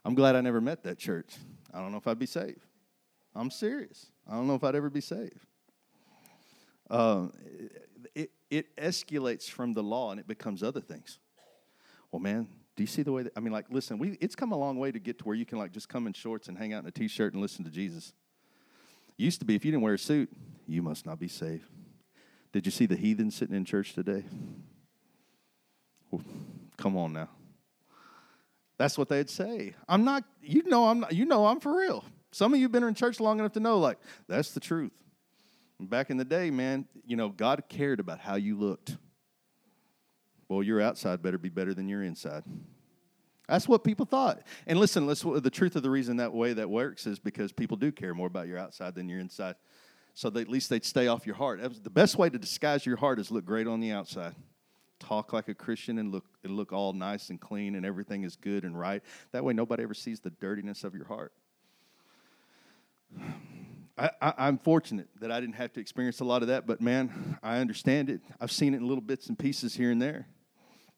[0.03, 1.35] I'm glad I never met that church.
[1.73, 2.65] I don't know if I'd be saved.
[3.35, 4.07] I'm serious.
[4.29, 5.39] I don't know if I'd ever be saved.
[6.89, 7.27] Uh,
[8.51, 11.17] it, escalates from the law and it becomes other things.
[12.11, 14.51] Well, man, do you see the way that, I mean, like, listen, we, it's come
[14.51, 16.57] a long way to get to where you can, like, just come in shorts and
[16.57, 18.13] hang out in a t shirt and listen to Jesus.
[19.17, 20.29] Used to be, if you didn't wear a suit,
[20.67, 21.67] you must not be saved.
[22.51, 24.25] Did you see the heathen sitting in church today?
[26.77, 27.29] come on now.
[28.77, 29.75] That's what they'd say.
[29.87, 32.03] I'm not, you know, I'm not, you know, I'm for real.
[32.31, 35.00] Some of you have been in church long enough to know, like, that's the truth.
[35.89, 38.97] Back in the day, man, you know, God cared about how you looked.
[40.47, 42.43] Well, your outside better be better than your inside.
[43.47, 44.43] That's what people thought.
[44.67, 47.91] And listen, the truth of the reason that way that works is because people do
[47.91, 49.55] care more about your outside than your inside.
[50.13, 51.61] So at least they'd stay off your heart.
[51.83, 54.35] The best way to disguise your heart is look great on the outside.
[54.99, 58.35] Talk like a Christian and look and look all nice and clean and everything is
[58.35, 59.01] good and right.
[59.31, 61.33] That way nobody ever sees the dirtiness of your heart.
[63.97, 67.37] I, am fortunate that I didn't have to experience a lot of that, but man,
[67.43, 68.21] I understand it.
[68.39, 70.27] I've seen it in little bits and pieces here and there.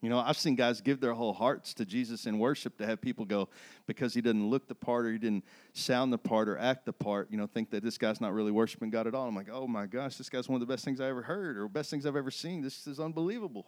[0.03, 2.99] You know, I've seen guys give their whole hearts to Jesus in worship to have
[2.99, 3.47] people go
[3.87, 6.91] because he didn't look the part or he didn't sound the part or act the
[6.91, 9.29] part, you know, think that this guy's not really worshiping God at all.
[9.29, 11.57] I'm like, oh my gosh, this guy's one of the best things I ever heard
[11.57, 12.61] or best things I've ever seen.
[12.61, 13.65] This is unbelievable.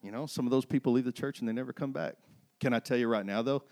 [0.00, 2.14] You know, some of those people leave the church and they never come back.
[2.60, 3.64] Can I tell you right now, though?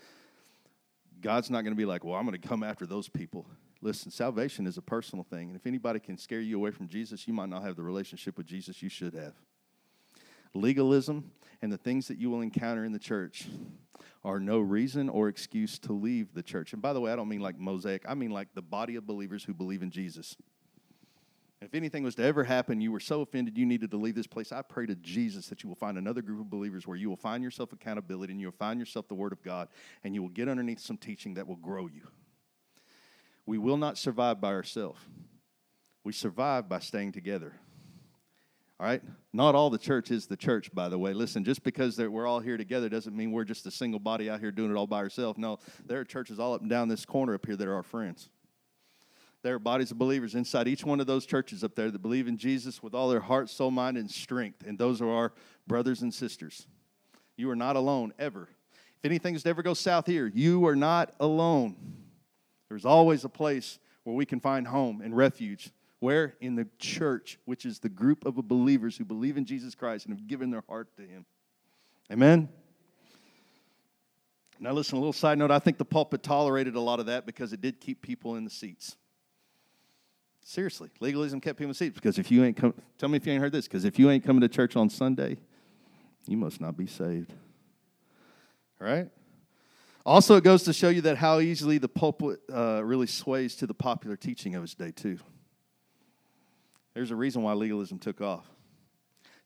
[1.21, 3.47] God's not going to be like, well, I'm going to come after those people.
[3.85, 5.49] Listen, salvation is a personal thing.
[5.49, 8.35] And if anybody can scare you away from Jesus, you might not have the relationship
[8.35, 9.35] with Jesus you should have.
[10.55, 11.29] Legalism
[11.61, 13.45] and the things that you will encounter in the church
[14.23, 16.73] are no reason or excuse to leave the church.
[16.73, 19.05] And by the way, I don't mean like mosaic, I mean like the body of
[19.05, 20.35] believers who believe in Jesus.
[21.61, 24.25] If anything was to ever happen, you were so offended you needed to leave this
[24.25, 27.07] place, I pray to Jesus that you will find another group of believers where you
[27.07, 29.67] will find yourself accountability and you will find yourself the Word of God
[30.03, 32.07] and you will get underneath some teaching that will grow you.
[33.45, 34.99] We will not survive by ourselves,
[36.03, 37.53] we survive by staying together.
[38.77, 39.01] All right?
[39.31, 41.13] Not all the church is the church, by the way.
[41.13, 44.41] Listen, just because we're all here together doesn't mean we're just a single body out
[44.41, 45.39] here doing it all by ourselves.
[45.39, 47.83] No, there are churches all up and down this corner up here that are our
[47.83, 48.29] friends.
[49.43, 52.27] There are bodies of believers inside each one of those churches up there that believe
[52.27, 54.63] in Jesus with all their heart, soul, mind, and strength.
[54.65, 55.33] And those are our
[55.67, 56.67] brothers and sisters.
[57.37, 58.49] You are not alone ever.
[58.97, 61.75] If anything's to ever go south here, you are not alone.
[62.69, 66.35] There's always a place where we can find home and refuge where?
[66.39, 70.15] In the church, which is the group of believers who believe in Jesus Christ and
[70.15, 71.25] have given their heart to Him.
[72.11, 72.49] Amen?
[74.59, 75.51] Now, listen, a little side note.
[75.51, 78.43] I think the pulpit tolerated a lot of that because it did keep people in
[78.43, 78.97] the seats.
[80.43, 83.25] Seriously, legalism kept people in the seats because if you ain't come, tell me if
[83.25, 85.37] you ain't heard this, because if you ain't coming to church on Sunday,
[86.27, 87.33] you must not be saved.
[88.79, 89.09] All right?
[90.05, 93.65] Also, it goes to show you that how easily the pulpit uh, really sways to
[93.65, 95.17] the popular teaching of its day, too.
[96.93, 98.45] There's a reason why legalism took off.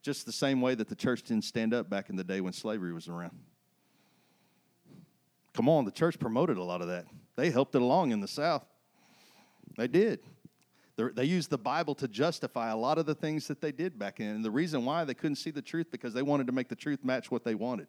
[0.02, 2.52] Just the same way that the church didn't stand up back in the day when
[2.52, 3.38] slavery was around.
[5.54, 7.06] Come on, the church promoted a lot of that.
[7.36, 8.66] They helped it along in the South.
[9.78, 10.20] They did.
[10.98, 14.18] They used the Bible to justify a lot of the things that they did back
[14.18, 14.36] then.
[14.36, 16.76] And the reason why they couldn't see the truth because they wanted to make the
[16.76, 17.88] truth match what they wanted.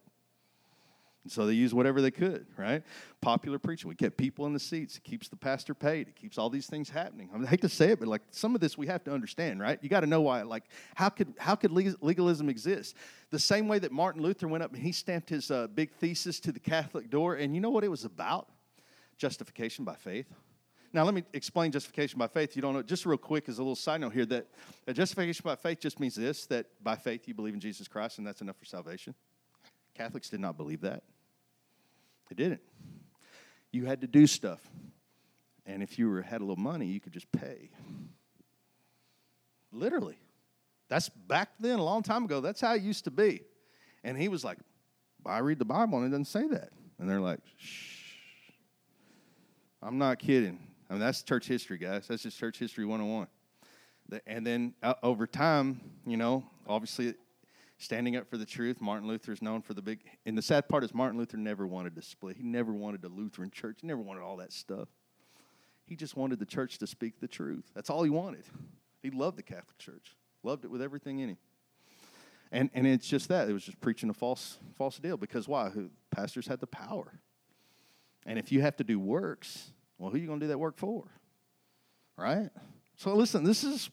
[1.29, 2.83] So they use whatever they could, right?
[3.21, 3.91] Popular preaching.
[3.91, 4.97] We get people in the seats.
[4.97, 6.09] It keeps the pastor paid.
[6.09, 7.29] It keeps all these things happening.
[7.33, 9.13] I, mean, I hate to say it, but like some of this we have to
[9.13, 9.79] understand, right?
[9.83, 10.43] You got to know why.
[10.43, 12.97] Like, how could how could legalism exist?
[13.31, 16.41] The same way that Martin Luther went up and he stamped his uh, big thesis
[16.41, 18.49] to the Catholic door, and you know what it was about?
[19.19, 20.27] Justification by faith.
[20.93, 22.57] Now, let me explain justification by faith.
[22.57, 24.49] You don't know, just real quick, as a little side note here, that
[24.93, 28.27] justification by faith just means this that by faith you believe in Jesus Christ, and
[28.27, 29.15] that's enough for salvation.
[30.01, 31.03] Catholics did not believe that.
[32.31, 32.63] They didn't.
[33.71, 34.59] You had to do stuff.
[35.67, 37.69] And if you were, had a little money, you could just pay.
[39.71, 40.17] Literally.
[40.89, 42.41] That's back then, a long time ago.
[42.41, 43.43] That's how it used to be.
[44.03, 44.57] And he was like,
[45.27, 46.71] I read the Bible and it doesn't say that.
[46.99, 48.53] And they're like, shh.
[49.83, 50.59] I'm not kidding.
[50.89, 52.09] I mean, that's church history, guys.
[52.09, 53.27] That's just church history 101.
[54.27, 57.17] And then uh, over time, you know, obviously
[57.81, 58.81] standing up for the truth.
[58.81, 60.01] Martin Luther is known for the big.
[60.27, 62.37] And the sad part is, Martin Luther never wanted to split.
[62.37, 63.79] He never wanted a Lutheran church.
[63.81, 64.89] He never wanted all that stuff.
[65.87, 67.65] He just wanted the church to speak the truth.
[67.75, 68.45] That's all he wanted.
[69.03, 71.39] He loved the Catholic Church, loved it with everything in him.
[72.53, 73.49] And, and it's just that.
[73.49, 75.17] It was just preaching a false, false deal.
[75.17, 75.71] Because why?
[75.71, 77.21] Who, pastors had the power.
[78.27, 80.59] And if you have to do works, well, who are you going to do that
[80.59, 81.05] work for?
[82.17, 82.51] Right?
[82.97, 83.89] So listen, this is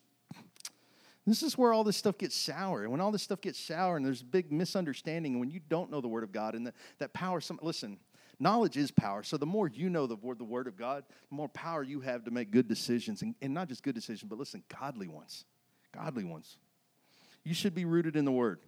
[1.31, 2.83] this is where all this stuff gets sour.
[2.83, 5.91] And when all this stuff gets sour and there's big misunderstanding, and when you don't
[5.91, 7.99] know the Word of God and the, that power, some, listen,
[8.39, 9.23] knowledge is power.
[9.23, 11.99] So the more you know the Word, the Word of God, the more power you
[12.01, 13.21] have to make good decisions.
[13.21, 15.43] And, and not just good decisions, but listen, godly ones.
[15.93, 16.57] Godly ones.
[17.43, 18.59] You should be rooted in the Word.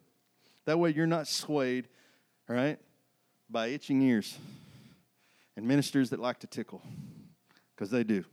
[0.65, 1.87] That way you're not swayed,
[2.47, 2.77] right,
[3.49, 4.37] by itching ears
[5.55, 6.81] and ministers that like to tickle,
[7.75, 8.23] because they do,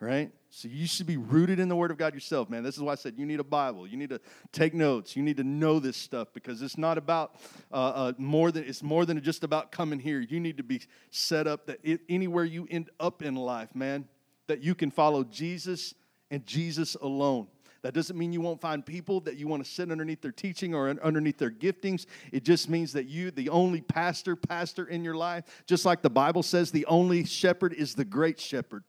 [0.00, 0.30] right?
[0.56, 2.62] So you should be rooted in the Word of God yourself, man.
[2.62, 3.88] This is why I said you need a Bible.
[3.88, 4.20] You need to
[4.52, 5.16] take notes.
[5.16, 7.34] You need to know this stuff because it's not about
[7.72, 10.20] uh, uh, more than it's more than just about coming here.
[10.20, 14.06] You need to be set up that it, anywhere you end up in life, man,
[14.46, 15.92] that you can follow Jesus
[16.30, 17.48] and Jesus alone.
[17.82, 20.72] That doesn't mean you won't find people that you want to sit underneath their teaching
[20.72, 22.06] or underneath their giftings.
[22.30, 26.10] It just means that you, the only pastor, pastor in your life, just like the
[26.10, 28.84] Bible says, the only shepherd is the great shepherd.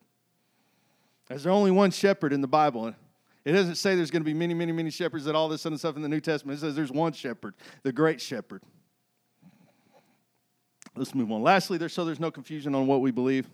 [1.27, 2.93] There's only one shepherd in the Bible.
[3.43, 5.77] It doesn't say there's going to be many, many, many shepherds and all this other
[5.77, 6.57] stuff in the New Testament.
[6.57, 8.61] It says there's one shepherd, the great shepherd.
[10.95, 11.41] Let's move on.
[11.41, 13.47] Lastly, there, so there's no confusion on what we believe.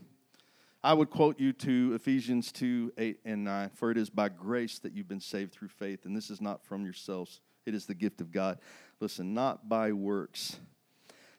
[0.84, 3.72] I would quote you to Ephesians 2 8 and 9.
[3.76, 6.64] For it is by grace that you've been saved through faith, and this is not
[6.64, 7.42] from yourselves.
[7.66, 8.60] It is the gift of God.
[9.00, 10.58] Listen, not by works,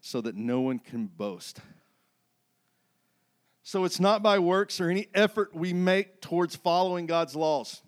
[0.01, 1.61] so that no one can boast.
[3.63, 7.81] So it's not by works or any effort we make towards following God's laws,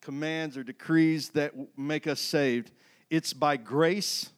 [0.00, 2.70] commands, or decrees that make us saved.
[3.10, 4.30] It's by grace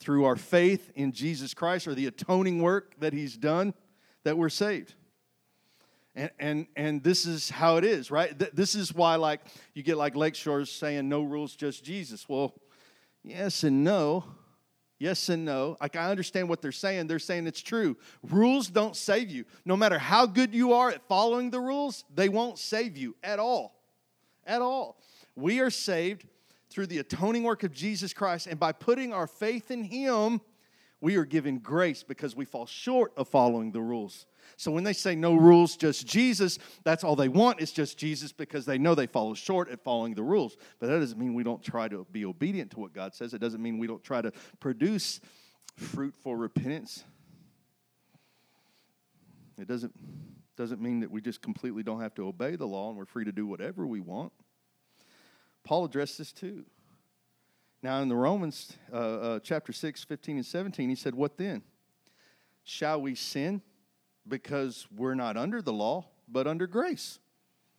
[0.00, 3.74] through our faith in Jesus Christ or the atoning work that He's done
[4.24, 4.94] that we're saved.
[6.14, 8.38] And, and, and this is how it is, right?
[8.54, 9.40] This is why, like,
[9.74, 12.28] you get like Lakeshore saying, no rules, just Jesus.
[12.28, 12.54] Well,
[13.22, 14.24] yes and no.
[14.98, 15.76] Yes and no.
[15.80, 17.06] Like, I understand what they're saying.
[17.06, 17.96] They're saying it's true.
[18.22, 19.44] Rules don't save you.
[19.64, 23.38] No matter how good you are at following the rules, they won't save you at
[23.38, 23.74] all.
[24.46, 24.98] At all.
[25.34, 26.26] We are saved
[26.70, 30.40] through the atoning work of Jesus Christ, and by putting our faith in Him,
[31.00, 34.26] we are given grace because we fall short of following the rules.
[34.56, 38.32] So when they say no rules, just Jesus, that's all they want is just Jesus
[38.32, 40.56] because they know they fall short at following the rules.
[40.78, 43.34] But that doesn't mean we don't try to be obedient to what God says.
[43.34, 45.20] It doesn't mean we don't try to produce
[45.76, 47.04] fruit for repentance.
[49.58, 49.94] It doesn't,
[50.56, 53.24] doesn't mean that we just completely don't have to obey the law and we're free
[53.24, 54.32] to do whatever we want.
[55.64, 56.64] Paul addressed this too.
[57.82, 61.62] Now, in the Romans uh, uh, chapter 6, 15 and 17, he said, What then?
[62.64, 63.60] Shall we sin
[64.28, 67.18] because we're not under the law, but under grace?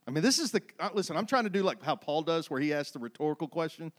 [0.07, 2.49] I mean, this is the, uh, listen, I'm trying to do like how Paul does,
[2.49, 3.91] where he asks the rhetorical question.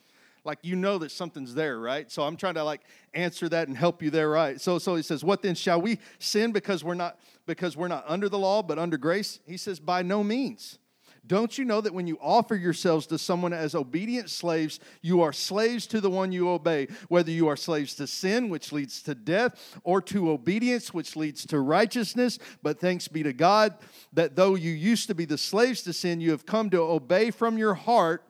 [0.44, 2.10] Like, you know that something's there, right?
[2.10, 2.82] So I'm trying to like
[3.14, 4.60] answer that and help you there, right?
[4.60, 5.56] So, so he says, What then?
[5.56, 9.40] Shall we sin because we're not, because we're not under the law, but under grace?
[9.46, 10.78] He says, By no means.
[11.26, 15.32] Don't you know that when you offer yourselves to someone as obedient slaves, you are
[15.32, 19.14] slaves to the one you obey, whether you are slaves to sin, which leads to
[19.14, 22.38] death, or to obedience, which leads to righteousness?
[22.62, 23.74] But thanks be to God
[24.12, 27.30] that though you used to be the slaves to sin, you have come to obey
[27.30, 28.22] from your heart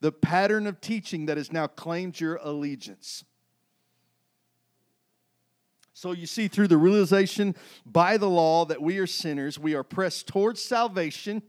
[0.00, 3.24] the pattern of teaching that has now claimed your allegiance.
[5.92, 9.82] So you see, through the realization by the law that we are sinners, we are
[9.82, 11.42] pressed towards salvation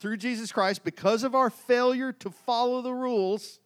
[0.00, 3.60] through Jesus Christ, because of our failure to follow the rules,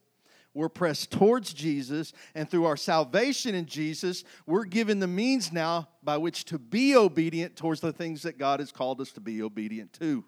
[0.55, 5.89] we're pressed towards Jesus, and through our salvation in Jesus, we're given the means now
[6.03, 9.43] by which to be obedient towards the things that God has called us to be
[9.43, 10.25] obedient to.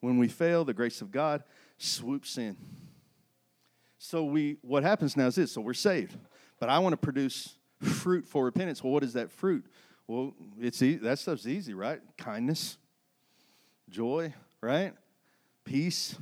[0.00, 1.44] When we fail, the grace of God
[1.78, 2.56] swoops in.
[3.98, 6.16] So we what happens now is this, so we're saved.
[6.58, 8.82] But I want to produce fruit for repentance.
[8.82, 9.64] Well, what is that fruit?
[10.08, 12.00] Well, it's that stuff's easy, right?
[12.18, 12.78] Kindness,
[13.92, 14.94] joy, right?
[15.64, 16.16] Peace,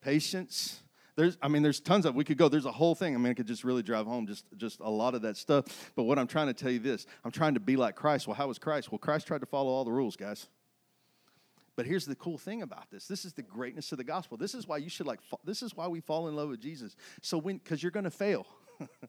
[0.00, 0.80] patience.
[1.16, 2.14] There's, I mean, there's tons of.
[2.14, 2.48] We could go.
[2.48, 3.14] There's a whole thing.
[3.14, 5.90] I mean, I could just really drive home just, just a lot of that stuff.
[5.94, 8.26] But what I'm trying to tell you this: I'm trying to be like Christ.
[8.26, 8.92] Well, how was Christ?
[8.92, 10.46] Well, Christ tried to follow all the rules, guys.
[11.74, 13.06] But here's the cool thing about this.
[13.06, 14.36] This is the greatness of the gospel.
[14.36, 15.20] This is why you should like.
[15.44, 16.96] This is why we fall in love with Jesus.
[17.22, 18.46] So when, because you're going to fail,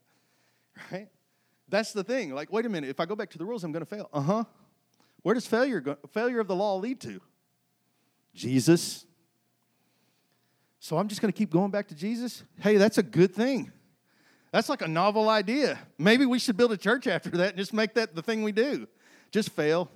[0.92, 1.10] right?
[1.70, 2.34] That's the thing.
[2.34, 2.90] Like, wait a minute.
[2.90, 4.10] If I go back to the rules, I'm going to fail.
[4.14, 4.44] Uh huh.
[5.24, 7.22] Where does failure go, failure of the law lead to?
[8.34, 9.06] Jesus.
[10.80, 12.44] So I'm just going to keep going back to Jesus?
[12.60, 13.72] Hey, that's a good thing.
[14.52, 15.80] That's like a novel idea.
[15.98, 18.52] Maybe we should build a church after that and just make that the thing we
[18.52, 18.88] do.
[19.32, 19.90] Just fail.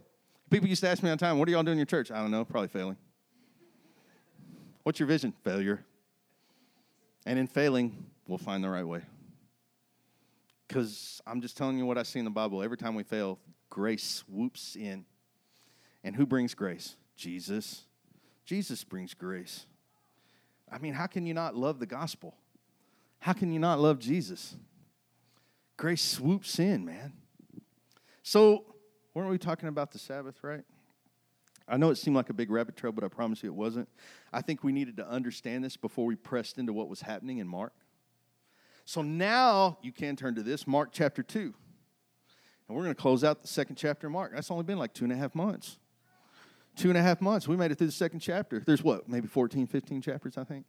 [0.50, 2.10] People used to ask me the time, what are y'all doing in your church?
[2.10, 2.98] I don't know, probably failing.
[4.84, 5.34] What's your vision?
[5.44, 5.84] Failure.
[7.26, 9.02] And in failing, we'll find the right way.
[10.68, 12.64] Because I'm just telling you what I see in the Bible.
[12.64, 15.06] Every time we fail, grace swoops in.
[16.04, 16.96] And who brings grace?
[17.18, 17.84] Jesus.
[18.48, 19.66] Jesus brings grace.
[20.72, 22.34] I mean, how can you not love the gospel?
[23.20, 24.56] How can you not love Jesus?
[25.76, 27.12] Grace swoops in, man.
[28.24, 28.64] So,
[29.14, 30.64] weren't we talking about the Sabbath, right?
[31.68, 33.90] I know it seemed like a big rabbit trail, but I promise you it wasn't.
[34.32, 37.50] I think we needed to understand this before we pressed into what was happening in
[37.50, 37.74] Mark.
[38.86, 41.54] So now you can turn to this, Mark chapter 2.
[42.68, 44.32] And we're going to close out the second chapter of Mark.
[44.34, 45.80] That's only been like two and a half months
[46.78, 47.48] two and a half months.
[47.48, 48.60] We made it through the second chapter.
[48.60, 50.66] There's what, maybe 14, 15 chapters, I think.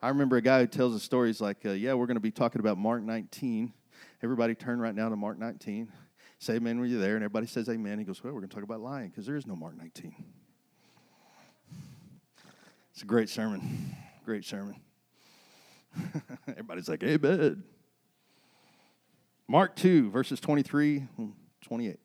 [0.00, 1.28] I remember a guy who tells a story.
[1.28, 3.72] He's like, uh, Yeah, we're going to be talking about Mark 19.
[4.22, 5.88] Everybody turn right now to Mark 19.
[6.38, 7.14] Say amen when you're there.
[7.14, 7.98] And everybody says amen.
[7.98, 10.14] He goes, Well, we're going to talk about lying because there is no Mark 19.
[12.92, 13.94] It's a great sermon.
[14.24, 14.76] Great sermon.
[16.48, 17.62] Everybody's like, Amen.
[19.46, 21.06] Mark 2, verses 23
[21.62, 21.98] 28.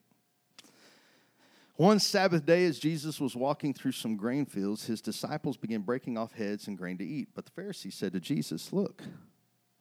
[1.77, 6.17] One Sabbath day, as Jesus was walking through some grain fields, his disciples began breaking
[6.17, 7.29] off heads and grain to eat.
[7.35, 9.03] But the Pharisees said to Jesus, Look,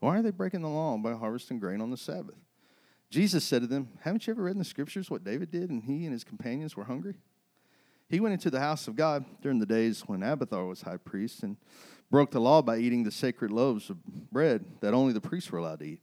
[0.01, 2.37] why are they breaking the law by harvesting grain on the Sabbath?
[3.09, 5.83] Jesus said to them, Haven't you ever read in the scriptures what David did and
[5.83, 7.15] he and his companions were hungry?
[8.11, 11.45] He went into the house of God during the days when Abiathar was high priest
[11.45, 11.57] and
[12.11, 15.61] broke the law by eating the sacred loaves of bread that only the priests were
[15.61, 16.01] allowed to eat.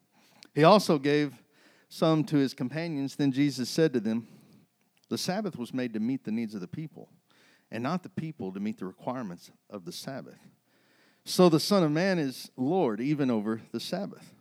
[0.55, 1.43] He also gave
[1.87, 3.15] some to his companions.
[3.15, 4.27] Then Jesus said to them,
[5.13, 7.07] The Sabbath was made to meet the needs of the people,
[7.69, 10.39] and not the people to meet the requirements of the Sabbath.
[11.23, 14.33] So the Son of Man is Lord even over the Sabbath.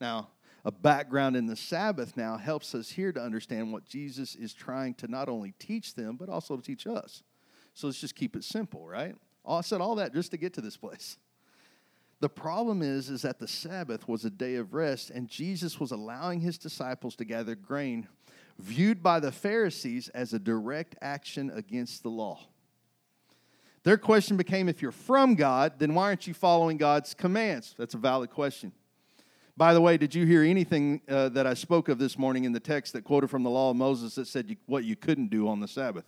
[0.00, 0.28] Now,
[0.64, 4.94] a background in the Sabbath now helps us here to understand what Jesus is trying
[4.94, 7.24] to not only teach them, but also to teach us.
[7.74, 9.16] So let's just keep it simple, right?
[9.44, 11.16] I said all that just to get to this place.
[12.20, 15.90] The problem is, is that the Sabbath was a day of rest, and Jesus was
[15.90, 18.06] allowing his disciples to gather grain,
[18.62, 22.40] viewed by the Pharisees as a direct action against the law.
[23.82, 27.74] Their question became if you're from God, then why aren't you following God's commands?
[27.76, 28.72] That's a valid question.
[29.56, 32.52] By the way, did you hear anything uh, that I spoke of this morning in
[32.52, 35.28] the text that quoted from the law of Moses that said you, what you couldn't
[35.28, 36.04] do on the Sabbath?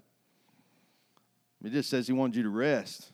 [1.63, 3.14] It just says he wanted you to rest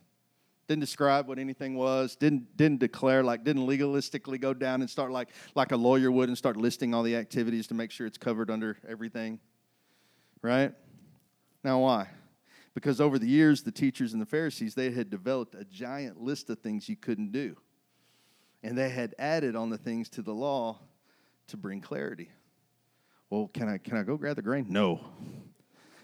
[0.70, 5.10] didn't describe what anything was didn't didn't declare like didn't legalistically go down and start
[5.10, 8.16] like like a lawyer would and start listing all the activities to make sure it's
[8.16, 9.40] covered under everything
[10.42, 10.72] right?
[11.64, 12.06] Now why?
[12.72, 16.48] Because over the years the teachers and the pharisees they had developed a giant list
[16.50, 17.56] of things you couldn't do.
[18.62, 20.78] And they had added on the things to the law
[21.48, 22.30] to bring clarity.
[23.28, 24.66] Well can i can i go grab the grain?
[24.68, 25.00] No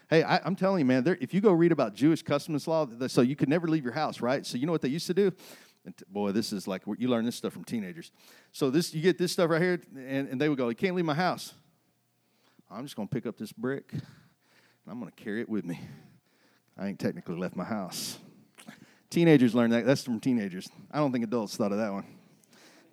[0.09, 2.87] Hey, I, am telling you, man, there, if you go read about Jewish customs law,
[3.09, 4.47] so you could never leave your house, right?
[4.47, 5.33] So you know what they used to do?
[5.85, 8.13] And t- boy, this is like you learn this stuff from teenagers.
[8.53, 10.95] So this, you get this stuff right here, and, and they would go, "You can't
[10.95, 11.55] leave my house."
[12.71, 14.03] I'm just going to pick up this brick, and
[14.89, 15.81] I'm going to carry it with me.
[16.79, 18.19] I ain't technically left my house.
[19.11, 19.87] Teenagers learn that.
[19.87, 20.69] That's from teenagers.
[20.91, 22.05] I don't think adults thought of that one.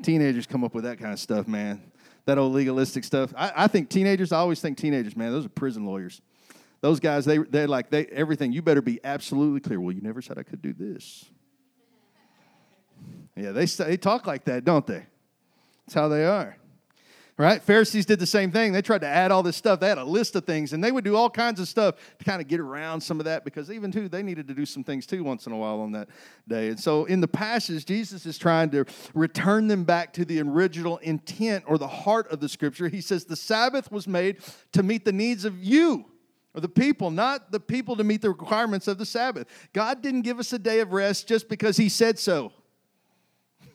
[0.01, 1.91] Teenagers come up with that kind of stuff, man.
[2.25, 3.33] That old legalistic stuff.
[3.35, 4.31] I, I think teenagers.
[4.31, 5.31] I always think teenagers, man.
[5.31, 6.21] Those are prison lawyers
[6.83, 9.79] those guys, they, they're like, they, everything, you better be absolutely clear.
[9.79, 11.23] Well, you never said I could do this.
[13.37, 15.05] Yeah, they, they talk like that, don't they?
[15.85, 16.57] That's how they are.
[17.37, 17.61] Right?
[17.61, 18.73] Pharisees did the same thing.
[18.73, 19.79] They tried to add all this stuff.
[19.79, 22.25] They had a list of things, and they would do all kinds of stuff to
[22.25, 24.83] kind of get around some of that because even too, they needed to do some
[24.83, 26.09] things too once in a while on that
[26.49, 26.67] day.
[26.67, 30.97] And so in the passage, Jesus is trying to return them back to the original
[30.97, 32.89] intent or the heart of the scripture.
[32.89, 34.39] He says the Sabbath was made
[34.73, 36.07] to meet the needs of you
[36.55, 39.47] or the people, not the people to meet the requirements of the Sabbath.
[39.73, 42.53] God didn't give us a day of rest just because He said so.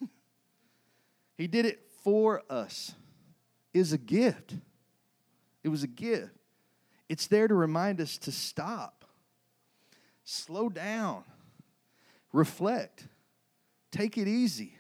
[1.37, 2.95] he did it for us.
[3.75, 4.55] Is a gift.
[5.63, 6.33] It was a gift.
[7.09, 9.05] It's there to remind us to stop,
[10.25, 11.25] slow down,
[12.33, 13.07] reflect,
[13.91, 14.79] take it easy,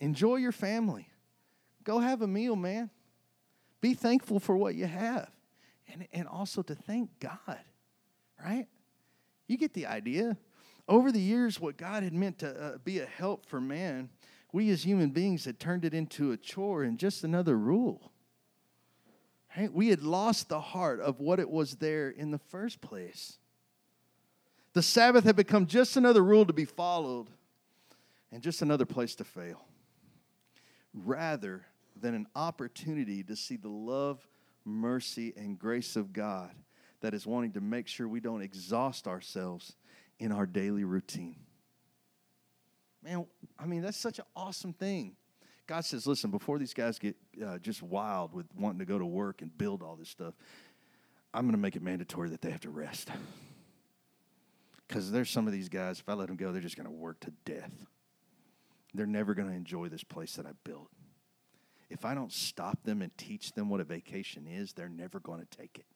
[0.00, 1.08] enjoy your family,
[1.82, 2.90] go have a meal, man.
[3.80, 5.30] Be thankful for what you have
[5.92, 7.60] and, and also to thank God,
[8.42, 8.66] right?
[9.46, 10.36] You get the idea.
[10.88, 14.08] Over the years, what God had meant to uh, be a help for man,
[14.52, 18.12] we as human beings had turned it into a chore and just another rule.
[19.56, 19.72] Right?
[19.72, 23.38] We had lost the heart of what it was there in the first place.
[24.74, 27.28] The Sabbath had become just another rule to be followed
[28.30, 29.64] and just another place to fail,
[30.92, 31.64] rather
[31.98, 34.26] than an opportunity to see the love
[34.66, 36.50] mercy, and grace of God
[37.00, 39.76] that is wanting to make sure we don't exhaust ourselves
[40.18, 41.36] in our daily routine.
[43.02, 43.26] Man,
[43.58, 45.14] I mean, that's such an awesome thing.
[45.66, 49.06] God says, listen, before these guys get uh, just wild with wanting to go to
[49.06, 50.34] work and build all this stuff,
[51.34, 53.10] I'm going to make it mandatory that they have to rest.
[54.86, 56.92] Because there's some of these guys, if I let them go, they're just going to
[56.92, 57.72] work to death.
[58.94, 60.88] They're never going to enjoy this place that I built
[61.88, 65.40] if I don't stop them and teach them what a vacation is, they're never going
[65.40, 65.86] to take it.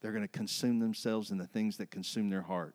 [0.00, 2.74] They're going to consume themselves in the things that consume their heart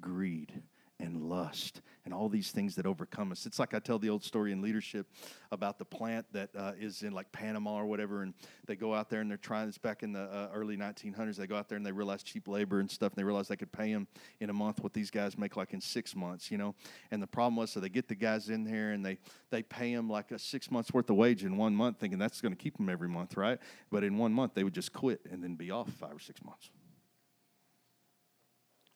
[0.00, 0.62] greed,
[1.00, 3.46] and lust and all these things that overcome us.
[3.46, 5.06] It's like I tell the old story in leadership
[5.50, 8.34] about the plant that uh, is in like Panama or whatever, and
[8.66, 9.68] they go out there and they're trying.
[9.68, 11.36] It's back in the uh, early 1900s.
[11.36, 13.56] They go out there and they realize cheap labor and stuff, and they realize they
[13.56, 14.06] could pay them
[14.40, 16.74] in a month what these guys make like in six months, you know.
[17.10, 19.18] And the problem was, so they get the guys in there and they
[19.50, 22.40] they pay them like a six months worth of wage in one month, thinking that's
[22.40, 23.58] going to keep them every month, right?
[23.90, 26.42] But in one month they would just quit and then be off five or six
[26.44, 26.70] months.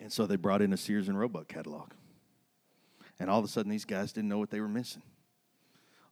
[0.01, 1.93] And so they brought in a Sears and Roebuck catalog.
[3.19, 5.03] And all of a sudden, these guys didn't know what they were missing.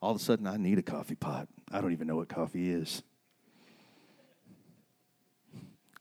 [0.02, 1.48] All of a sudden, I need a coffee pot.
[1.70, 3.02] I don't even know what coffee is.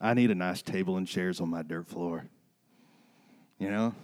[0.02, 2.26] I need a nice table and chairs on my dirt floor.
[3.60, 3.96] You know,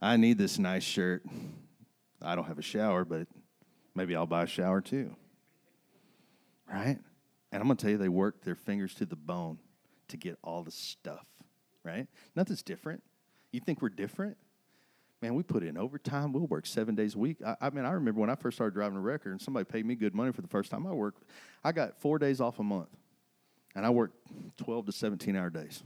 [0.00, 1.22] I need this nice shirt.
[2.20, 3.26] I don't have a shower, but
[3.94, 5.14] maybe I'll buy a shower too.
[6.72, 6.98] Right?
[7.50, 9.58] And I'm going to tell you, they worked their fingers to the bone
[10.08, 11.26] to get all the stuff,
[11.84, 12.06] right?
[12.34, 13.02] Nothing's different.
[13.52, 14.36] You think we're different?
[15.20, 16.32] Man, we put in overtime.
[16.32, 17.36] We'll work seven days a week.
[17.46, 19.86] I, I mean, I remember when I first started driving a record and somebody paid
[19.86, 21.22] me good money for the first time I worked.
[21.62, 22.88] I got four days off a month,
[23.74, 24.16] and I worked
[24.58, 25.82] 12 to 17 hour days.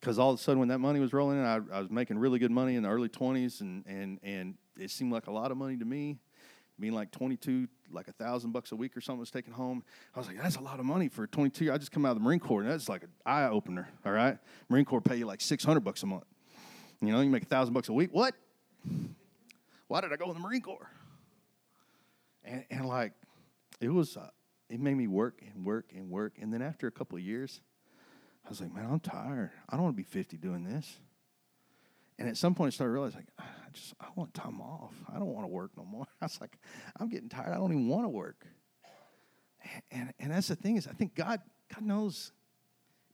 [0.00, 2.18] Because all of a sudden, when that money was rolling in, I, I was making
[2.18, 5.50] really good money in the early 20s, and, and, and it seemed like a lot
[5.50, 6.18] of money to me
[6.78, 9.82] being like 22, like a thousand bucks a week or something was taken home.
[10.14, 11.72] I was like, that's a lot of money for 22.
[11.72, 13.88] I just come out of the Marine Corps, and that's like an eye opener.
[14.04, 16.24] All right, Marine Corps pay you like 600 bucks a month.
[17.00, 18.10] You know, you make a thousand bucks a week.
[18.12, 18.34] What?
[19.88, 20.90] Why did I go in the Marine Corps?
[22.44, 23.12] And, and like,
[23.80, 24.30] it was, uh,
[24.68, 26.34] it made me work and work and work.
[26.40, 27.60] And then after a couple of years,
[28.44, 29.50] I was like, man, I'm tired.
[29.68, 30.96] I don't want to be 50 doing this.
[32.18, 33.44] And at some point, I started realizing, I
[33.76, 34.94] just, I want time off.
[35.12, 36.06] I don't want to work no more.
[36.20, 36.58] I was like,
[36.98, 37.52] I'm getting tired.
[37.52, 38.46] I don't even want to work.
[39.90, 41.40] And, and, that's the thing is, I think God,
[41.74, 42.30] God knows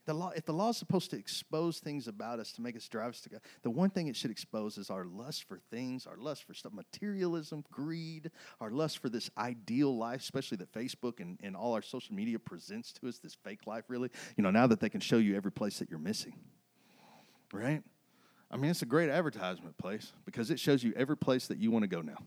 [0.05, 2.87] the law, if the law is supposed to expose things about us to make us
[2.87, 6.05] drive us to God, the one thing it should expose is our lust for things,
[6.05, 11.19] our lust for stuff, materialism, greed, our lust for this ideal life, especially that Facebook
[11.19, 14.09] and, and all our social media presents to us, this fake life, really.
[14.35, 16.35] You know, now that they can show you every place that you're missing,
[17.53, 17.81] right?
[18.53, 21.71] I mean, it's a great advertisement place because it shows you every place that you
[21.71, 22.17] want to go now,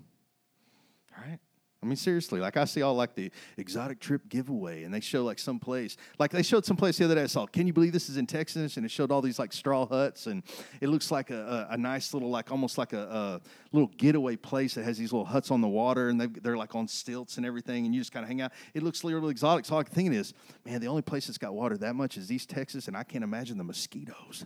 [1.16, 1.38] all right?
[1.80, 5.22] I mean, seriously, like I see all like the exotic trip giveaway, and they show
[5.22, 7.22] like some place, like they showed some place the other day.
[7.22, 8.76] I saw, can you believe this is in Texas?
[8.76, 10.42] And it showed all these like straw huts, and
[10.80, 14.34] it looks like a, a, a nice little, like almost like a, a, little getaway
[14.34, 17.36] place that has these little huts on the water, and they, are like on stilts
[17.36, 18.50] and everything, and you just kind of hang out.
[18.74, 19.64] It looks really exotic.
[19.64, 22.50] So can think is, man, the only place that's got water that much is East
[22.50, 24.44] Texas, and I can't imagine the mosquitoes.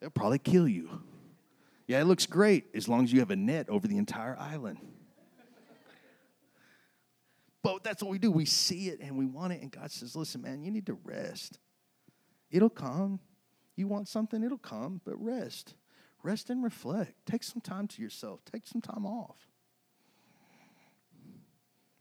[0.00, 1.02] They'll probably kill you.
[1.86, 4.78] Yeah, it looks great as long as you have a net over the entire island.
[7.62, 8.30] But that's what we do.
[8.30, 9.62] We see it and we want it.
[9.62, 11.58] And God says, listen, man, you need to rest.
[12.50, 13.20] It'll come.
[13.74, 15.74] You want something, it'll come, but rest.
[16.22, 17.14] Rest and reflect.
[17.26, 18.40] Take some time to yourself.
[18.50, 19.36] Take some time off.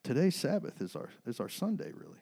[0.04, 2.18] Today's Sabbath is our, is our Sunday, really.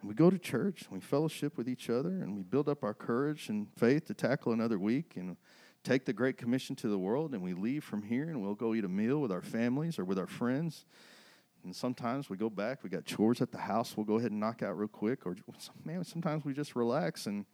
[0.00, 2.82] And we go to church, and we fellowship with each other, and we build up
[2.82, 5.36] our courage and faith to tackle another week and
[5.84, 7.34] take the Great Commission to the world.
[7.34, 10.04] And we leave from here, and we'll go eat a meal with our families or
[10.04, 10.86] with our friends
[11.64, 14.40] and sometimes we go back, we got chores at the house, we'll go ahead and
[14.40, 15.26] knock out real quick.
[15.26, 15.36] Or,
[15.84, 17.26] man, sometimes we just relax.
[17.26, 17.44] And,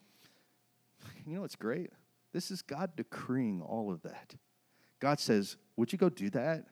[1.26, 1.90] you know, it's great.
[2.32, 4.34] This is God decreeing all of that.
[5.00, 6.66] God says, Would you go do that?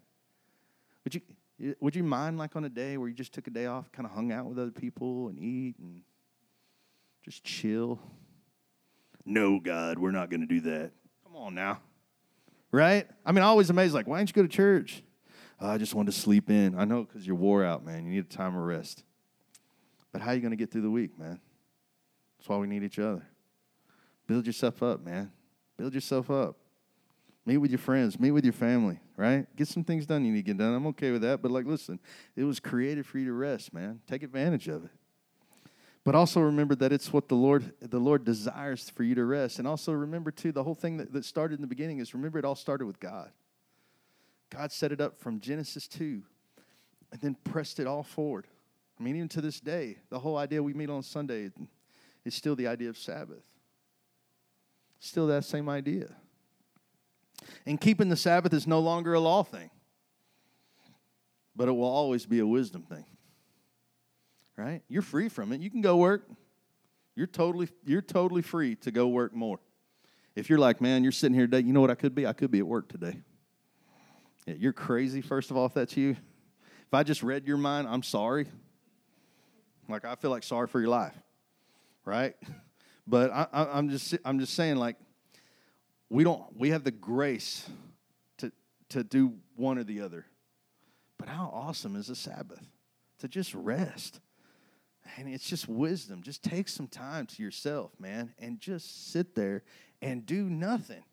[1.03, 1.20] Would you,
[1.81, 4.07] would you mind, like, on a day where you just took a day off, kind
[4.07, 6.03] of hung out with other people and eat and
[7.25, 8.01] just chill?
[9.25, 10.93] No, God, we're not going to do that.
[11.25, 11.81] Come on now.
[12.71, 13.07] Right?
[13.25, 15.03] I mean, I always amazed, like, why didn't you go to church?
[15.61, 16.79] oh, I just wanted to sleep in.
[16.79, 18.05] I know because you're wore out, man.
[18.05, 19.05] You need a time of rest.
[20.13, 21.41] But how are you going to get through the week, man?
[22.39, 23.27] That's why we need each other.
[24.27, 25.33] Build yourself up, man.
[25.77, 26.57] Build yourself up.
[27.47, 29.47] Meet with your friends, meet with your family, right?
[29.55, 30.73] Get some things done you need to get done.
[30.75, 31.43] I'm okay with that.
[31.43, 32.01] But, like, listen,
[32.37, 34.01] it was created for you to rest, man.
[34.07, 34.91] Take advantage of it.
[36.05, 39.59] But also remember that it's what the Lord the Lord desires for you to rest.
[39.59, 42.39] And also remember too, the whole thing that, that started in the beginning is remember
[42.39, 43.31] it all started with God.
[44.51, 46.23] God set it up from Genesis 2
[47.11, 48.47] and then pressed it all forward.
[49.01, 51.51] I mean, even to this day, the whole idea we meet on Sunday
[52.25, 53.45] is still the idea of Sabbath.
[55.01, 56.15] Still that same idea.
[57.67, 59.71] And keeping the Sabbath is no longer a law thing,
[61.57, 63.05] but it will always be a wisdom thing.
[64.57, 64.83] Right?
[64.89, 65.61] You're free from it.
[65.61, 66.29] You can go work.
[67.17, 69.59] You're totally, you're totally free to go work more.
[70.37, 72.27] If you're like, man, you're sitting here today, you know what I could be?
[72.27, 73.19] I could be at work today.
[74.47, 76.11] Yeah, you're crazy, first of all, if that's you.
[76.11, 78.47] If I just read your mind, I'm sorry.
[79.89, 81.15] Like, I feel like sorry for your life,
[82.05, 82.35] right?
[83.07, 84.97] But I, I'm, just, I'm just saying, like,
[86.11, 87.69] we don't, we have the grace
[88.39, 88.53] to,
[88.91, 90.27] to do one or the other.
[91.19, 92.67] But how awesome is a Sabbath?
[93.21, 94.21] To just rest.
[95.17, 96.23] And it's just wisdom.
[96.23, 99.63] Just take some time to yourself, man, and just sit there
[100.03, 101.05] and do nothing.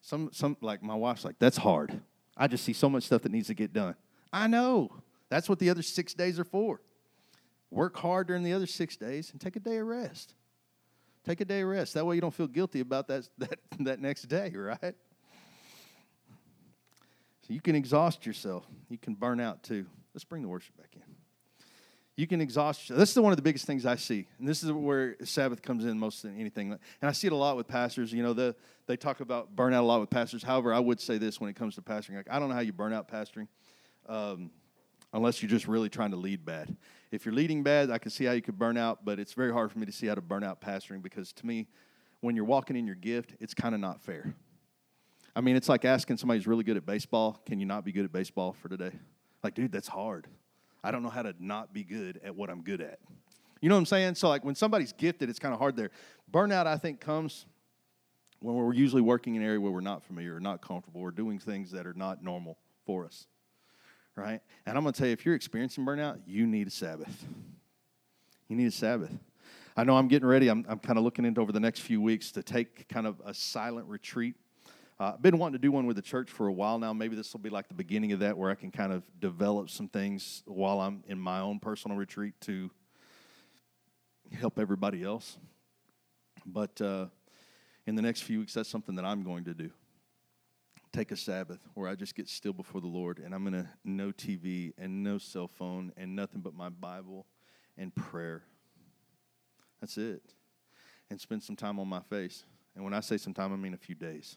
[0.00, 2.00] Some, some, like my wife's like, that's hard.
[2.36, 3.94] I just see so much stuff that needs to get done.
[4.32, 4.90] I know.
[5.28, 6.80] That's what the other six days are for.
[7.70, 10.34] Work hard during the other six days and take a day of rest.
[11.24, 11.94] Take a day rest.
[11.94, 14.94] That way you don't feel guilty about that, that, that next day, right?
[17.46, 18.64] So you can exhaust yourself.
[18.88, 19.86] You can burn out too.
[20.14, 21.02] Let's bring the worship back in.
[22.16, 22.98] You can exhaust yourself.
[22.98, 24.26] This is one of the biggest things I see.
[24.38, 26.72] And this is where Sabbath comes in most than anything.
[26.72, 28.12] And I see it a lot with pastors.
[28.12, 28.54] You know, the,
[28.86, 30.42] they talk about burnout a lot with pastors.
[30.42, 32.16] However, I would say this when it comes to pastoring.
[32.16, 33.48] Like, I don't know how you burn out pastoring
[34.08, 34.50] um,
[35.12, 36.76] unless you're just really trying to lead bad.
[37.12, 39.52] If you're leading bad, I can see how you could burn out, but it's very
[39.52, 41.68] hard for me to see how to burn out pastoring because to me,
[42.20, 44.34] when you're walking in your gift, it's kind of not fair.
[45.36, 47.92] I mean, it's like asking somebody who's really good at baseball, can you not be
[47.92, 48.92] good at baseball for today?
[49.42, 50.26] Like, dude, that's hard.
[50.82, 52.98] I don't know how to not be good at what I'm good at.
[53.60, 54.14] You know what I'm saying?
[54.14, 55.90] So, like, when somebody's gifted, it's kind of hard there.
[56.32, 57.44] Burnout, I think, comes
[58.40, 61.10] when we're usually working in an area where we're not familiar or not comfortable or
[61.10, 63.26] doing things that are not normal for us,
[64.16, 64.40] right?
[64.66, 67.24] And I'm going to tell you, if you're experiencing burnout, you need a Sabbath.
[68.48, 69.12] You need a Sabbath.
[69.76, 70.48] I know I'm getting ready.
[70.48, 73.20] I'm, I'm kind of looking into over the next few weeks to take kind of
[73.24, 74.34] a silent retreat.
[75.00, 76.92] Uh, I've been wanting to do one with the church for a while now.
[76.92, 79.70] Maybe this will be like the beginning of that where I can kind of develop
[79.70, 82.70] some things while I'm in my own personal retreat to
[84.32, 85.38] help everybody else.
[86.44, 87.06] But uh,
[87.86, 89.70] in the next few weeks, that's something that I'm going to do.
[90.92, 93.68] Take a Sabbath where I just get still before the Lord and I'm going to
[93.84, 97.26] no TV and no cell phone and nothing but my Bible
[97.78, 98.42] and prayer.
[99.80, 100.22] That's it.
[101.10, 102.44] And spend some time on my face.
[102.74, 104.36] And when I say some time, I mean a few days.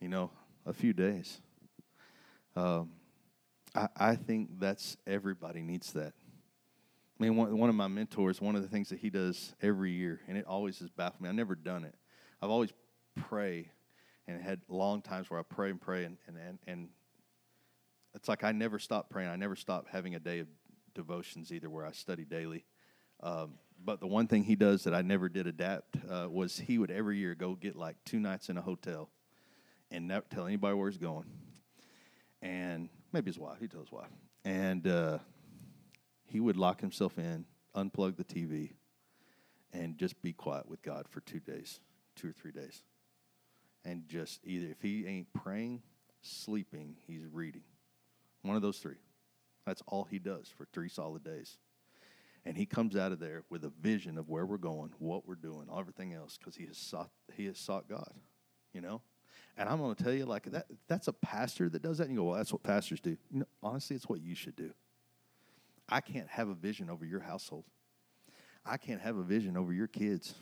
[0.00, 0.30] You know,
[0.64, 1.40] a few days.
[2.54, 2.90] Um,
[3.74, 6.12] I, I think that's everybody needs that.
[7.18, 9.90] I mean, one, one of my mentors, one of the things that he does every
[9.90, 11.28] year, and it always has baffled me.
[11.28, 11.94] I've never done it.
[12.42, 12.72] I've always
[13.14, 13.70] pray
[14.28, 16.88] and had long times where I pray and pray, and, and, and, and
[18.14, 19.28] it's like I never stop praying.
[19.28, 20.48] I never stop having a day of
[20.94, 22.64] devotions either where I study daily.
[23.22, 23.54] Um,
[23.84, 26.90] but the one thing he does that I never did adapt uh, was he would
[26.90, 29.10] every year go get like two nights in a hotel
[29.90, 31.26] and never tell anybody where he's going.
[32.42, 34.10] And maybe his wife, he told his wife.
[34.44, 35.18] And uh,
[36.24, 38.72] he would lock himself in, unplug the TV,
[39.72, 41.80] and just be quiet with God for two days,
[42.14, 42.82] two or three days.
[43.86, 45.80] And just either, if he ain't praying,
[46.20, 47.62] sleeping, he's reading.
[48.42, 48.96] One of those three.
[49.64, 51.56] That's all he does for three solid days.
[52.44, 55.36] And he comes out of there with a vision of where we're going, what we're
[55.36, 58.12] doing, everything else, because he has sought he has sought God,
[58.72, 59.02] you know.
[59.56, 62.04] And I'm to tell you, like that that's a pastor that does that.
[62.04, 63.16] And you go, well, that's what pastors do.
[63.30, 64.72] You know, honestly, it's what you should do.
[65.88, 67.64] I can't have a vision over your household.
[68.64, 70.34] I can't have a vision over your kids.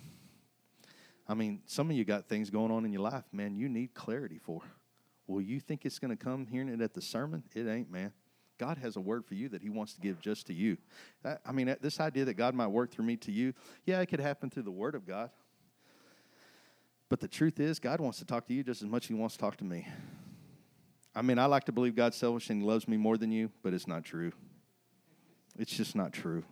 [1.27, 3.95] I mean, some of you got things going on in your life, man, you need
[3.95, 4.61] clarity for.
[5.27, 7.45] Well, you think it's going to come hearing it at the sermon?
[7.55, 8.13] It ain't, man.
[8.59, 10.77] God has a word for you that He wants to give just to you.
[11.45, 13.55] I mean, this idea that God might work through me to you,
[13.85, 15.31] yeah, it could happen through the Word of God.
[17.09, 19.15] But the truth is, God wants to talk to you just as much as He
[19.15, 19.89] wants to talk to me.
[21.15, 23.51] I mean, I like to believe God's selfish and He loves me more than you,
[23.63, 24.33] but it's not true.
[25.59, 26.45] It's just not true.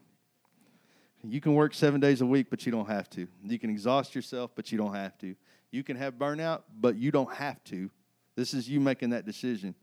[1.24, 3.28] You can work seven days a week, but you don't have to.
[3.44, 5.36] You can exhaust yourself, but you don't have to.
[5.70, 7.90] You can have burnout, but you don't have to.
[8.34, 9.74] This is you making that decision.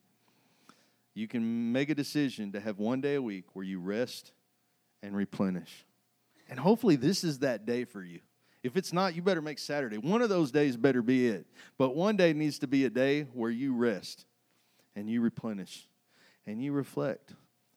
[1.14, 4.32] You can make a decision to have one day a week where you rest
[5.02, 5.86] and replenish.
[6.50, 8.20] And hopefully, this is that day for you.
[8.62, 9.98] If it's not, you better make Saturday.
[9.98, 11.46] One of those days better be it.
[11.78, 14.26] But one day needs to be a day where you rest
[14.96, 15.88] and you replenish
[16.46, 17.34] and you reflect.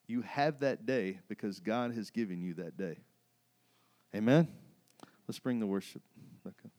[0.07, 2.97] You have that day because God has given you that day.
[4.15, 4.47] Amen?
[5.27, 6.01] Let's bring the worship
[6.43, 6.71] back up.